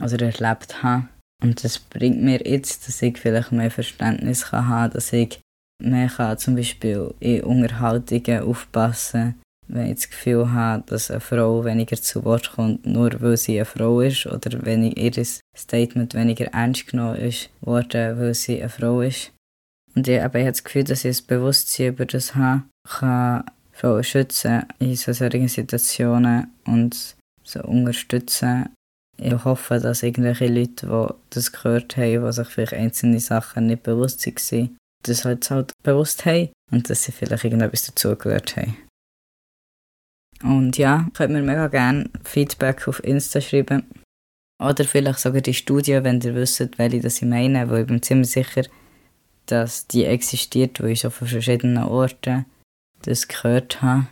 oder 0.00 0.26
erlebt 0.26 0.82
haben. 0.82 1.08
Und 1.42 1.64
das 1.64 1.80
bringt 1.80 2.22
mir 2.22 2.40
jetzt, 2.46 2.86
dass 2.86 3.02
ich 3.02 3.18
vielleicht 3.18 3.50
mehr 3.50 3.72
Verständnis 3.72 4.46
kann 4.46 4.68
haben 4.68 4.92
dass 4.92 5.12
ich 5.12 5.40
mehr 5.82 6.08
kann 6.08 6.38
zum 6.38 6.54
Beispiel 6.54 7.12
in 7.18 7.42
Unterhaltungen 7.42 8.44
aufpassen 8.44 9.41
wenn 9.68 9.86
ich 9.86 9.96
das 9.96 10.10
Gefühl 10.10 10.52
habe, 10.52 10.84
dass 10.86 11.10
eine 11.10 11.20
Frau 11.20 11.64
weniger 11.64 11.96
zu 11.96 12.24
Wort 12.24 12.52
kommt, 12.52 12.84
nur 12.86 13.20
weil 13.20 13.36
sie 13.36 13.56
eine 13.56 13.64
Frau 13.64 14.00
ist, 14.00 14.26
oder 14.26 14.64
wenn 14.64 14.84
ihr 14.84 15.26
Statement 15.56 16.14
weniger 16.14 16.46
ernst 16.46 16.88
genommen 16.88 17.16
ist 17.16 17.50
worden, 17.60 18.18
weil 18.18 18.34
sie 18.34 18.60
eine 18.60 18.68
Frau 18.68 19.00
ist. 19.00 19.32
Und 19.94 20.08
ich, 20.08 20.20
habe 20.20 20.44
das 20.44 20.64
Gefühl, 20.64 20.84
dass 20.84 21.04
ich 21.04 21.20
ein 21.20 21.26
Bewusstsein 21.26 21.88
über 21.88 22.06
das 22.06 22.34
habe, 22.34 22.62
kann 22.84 23.44
Frauen 23.72 24.04
schützen 24.04 24.64
in 24.78 24.96
solchen 24.96 25.48
Situationen 25.48 26.50
und 26.64 27.16
sie 27.44 27.62
unterstützen. 27.62 28.70
Ich 29.18 29.44
hoffe, 29.44 29.78
dass 29.78 30.02
irgendwelche 30.02 30.46
Leute, 30.48 30.86
die 30.86 31.14
das 31.30 31.52
gehört 31.52 31.96
haben, 31.96 32.24
die 32.24 32.32
sich 32.32 32.48
vielleicht 32.48 32.72
einzelne 32.74 33.20
Sachen 33.20 33.66
nicht 33.66 33.82
bewusst 33.82 34.26
waren, 34.26 34.76
das 35.02 35.24
halt, 35.24 35.50
halt 35.50 35.72
bewusst 35.82 36.24
haben 36.24 36.50
und 36.70 36.88
dass 36.88 37.04
sie 37.04 37.12
vielleicht 37.12 37.44
irgendetwas 37.44 37.86
dazugehört 37.86 38.56
haben. 38.56 38.76
Und 40.42 40.76
ja, 40.76 41.08
könnt 41.14 41.32
mir 41.32 41.42
mega 41.42 41.68
gerne 41.68 42.10
Feedback 42.24 42.88
auf 42.88 43.02
Insta 43.04 43.40
schreiben. 43.40 43.84
Oder 44.62 44.84
vielleicht 44.84 45.20
sogar 45.20 45.40
die 45.40 45.54
Studie, 45.54 46.02
wenn 46.02 46.20
ihr 46.20 46.34
wisst, 46.34 46.78
welche 46.78 47.00
das 47.00 47.22
ich 47.22 47.28
meine, 47.28 47.68
weil 47.70 47.82
ich 47.82 47.86
bin 47.86 48.02
ziemlich 48.02 48.30
sicher, 48.30 48.62
dass 49.46 49.86
die 49.86 50.04
existiert, 50.04 50.80
wo 50.80 50.86
ich 50.86 51.00
schon 51.00 51.10
von 51.10 51.28
verschiedenen 51.28 51.84
Orten 51.84 52.44
das 53.02 53.28
gehört 53.28 53.82
habe. 53.82 54.06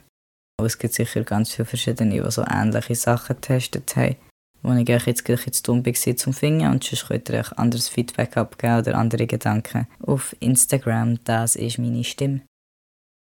Aber 0.59 0.67
es 0.67 0.79
gibt 0.79 0.95
sicher 0.95 1.23
ganz 1.23 1.55
viele 1.55 1.67
verschiedene, 1.67 2.23
die 2.23 2.31
so 2.31 2.45
ähnliche 2.49 2.95
Sachen 2.95 3.37
getestet 3.37 3.95
haben, 3.97 4.17
wo 4.63 4.73
ich 4.73 4.89
jetzt 4.89 5.25
gleich 5.25 5.51
zu 5.53 5.63
dumm 5.63 5.87
war 5.87 6.17
zum 6.17 6.33
Finden 6.33 6.67
und 6.67 6.85
sonst 6.85 7.09
könnt 7.09 7.29
ihr 7.29 7.41
euch 7.41 7.53
anderes 7.53 7.89
Feedback 7.89 8.37
abgeben 8.37 8.79
oder 8.79 8.99
andere 8.99 9.27
Gedanken 9.27 9.87
auf 10.03 10.37
Instagram. 10.41 11.23
Das 11.25 11.57
ist 11.57 11.79
meine 11.79 12.05
Stimme. 12.05 12.43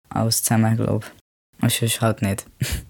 Alles 0.09 0.43
zusammen, 0.43 0.77
glaube 0.77 1.05
ich. 1.05 1.63
Und 1.63 1.73
sonst 1.73 2.01
halt 2.01 2.23
nicht. 2.23 2.47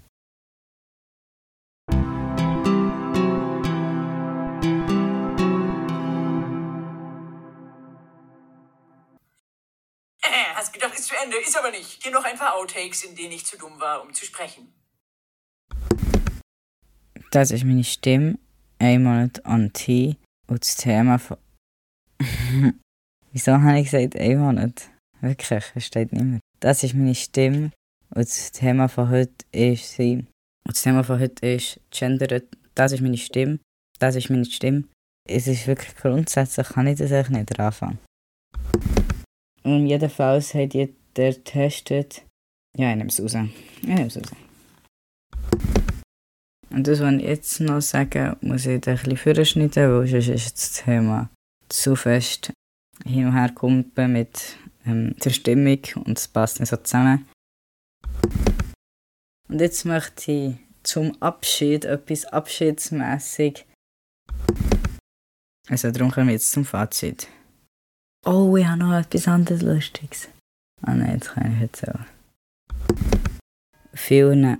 zu 11.09 11.15
Ende, 11.25 11.39
ist 11.39 11.57
aber 11.57 11.71
nicht. 11.71 12.03
Hier 12.03 12.13
noch 12.13 12.25
ein 12.25 12.37
paar 12.37 12.55
Outtakes, 12.55 13.03
in 13.05 13.17
denen 13.17 13.33
ich 13.33 13.47
zu 13.47 13.57
dumm 13.57 13.81
war, 13.81 14.03
um 14.03 14.13
zu 14.13 14.27
sprechen. 14.27 14.73
Das 17.31 17.51
ist 17.51 17.65
meine 17.65 17.85
Stimme. 17.85 18.39
Ein 18.79 19.05
Monat 19.05 19.45
an 19.47 19.73
Tee. 19.73 20.17
Und 20.47 20.65
das 20.65 20.77
Thema 20.77 21.19
von. 21.19 21.39
Wieso 23.33 23.53
habe 23.53 23.81
ich 23.81 23.91
gesagt, 23.91 24.17
ein 24.17 24.39
Monat? 24.39 24.91
Wirklich, 25.21 25.65
es 25.75 25.87
steht 25.87 26.13
nicht 26.13 26.25
mehr. 26.25 26.41
Das 26.61 26.83
ist 26.83 26.95
meine 26.95 27.15
Stimme. 27.15 27.71
Und 28.11 28.29
das 28.29 28.53
Thema 28.53 28.89
von 28.89 29.09
heute 29.09 29.45
ist 29.53 29.93
sie. 29.93 30.27
Und 30.67 30.77
das 30.77 30.83
Thema 30.83 31.05
von 31.05 31.21
heute 31.21 31.47
ist 31.47 31.81
Gender. 31.91 32.43
Das 32.75 32.93
ist 32.93 33.01
meine 33.01 33.17
Stimme. 33.17 33.61
Das 33.99 34.15
ist 34.15 34.31
meine 34.31 34.45
Stimme. 34.45 34.85
Es 35.27 35.47
ist 35.47 35.67
wirklich 35.67 35.95
grundsätzlich, 35.97 36.69
kann 36.69 36.87
ich 36.87 36.99
das 36.99 37.13
eigentlich 37.13 37.31
nicht 37.31 37.61
anfangen. 37.61 37.99
Und 39.65 39.87
jedenfalls 39.87 40.55
hat 40.55 40.75
ihr 40.75 40.89
der 41.19 41.35
getestet. 41.35 42.23
Ja, 42.77 42.91
ich 42.91 42.97
nehme 42.97 43.11
es 43.11 43.21
raus. 43.21 43.35
Raus. 43.35 44.19
Und 46.71 46.87
das, 46.87 47.01
was 47.01 47.15
ich 47.15 47.23
jetzt 47.23 47.61
noch 47.61 47.81
sage, 47.81 48.37
muss 48.41 48.67
ich 48.67 48.75
ein 48.75 48.81
bisschen 48.81 49.17
vorschneiden, 49.17 49.91
weil 49.91 50.07
sonst 50.07 50.29
ist 50.29 50.57
das 50.57 50.85
Thema 50.85 51.29
zu 51.69 51.97
fest 51.97 52.53
hin 53.05 53.27
und 53.27 53.35
her 53.35 53.51
kumpen 53.55 54.13
mit 54.13 54.57
ähm, 54.87 55.15
der 55.25 55.31
Stimmung 55.31 55.81
und 56.05 56.19
es 56.19 56.29
passt 56.29 56.61
nicht 56.61 56.69
so 56.69 56.77
zusammen. 56.77 57.27
Und 59.49 59.61
jetzt 59.61 59.85
möchte 59.85 60.31
ich 60.31 60.55
zum 60.83 61.21
Abschied 61.21 61.85
etwas 61.85 62.27
abschiedsmässig. 62.27 63.67
Also 65.69 65.91
darum 65.91 66.11
kommen 66.11 66.29
wir 66.29 66.35
jetzt 66.35 66.51
zum 66.51 66.65
Fazit. 66.65 67.29
Oh, 68.27 68.57
ich 68.57 68.67
habe 68.67 68.79
noch 68.79 68.99
etwas 68.99 69.29
anderes 69.29 69.63
Lustiges. 69.63 70.29
Ah 70.83 70.95
nein, 70.95 71.13
jetzt 71.15 71.33
kann 71.33 71.55
ich 71.55 71.63
erzählen. 71.63 72.07
Vielen 73.93 74.59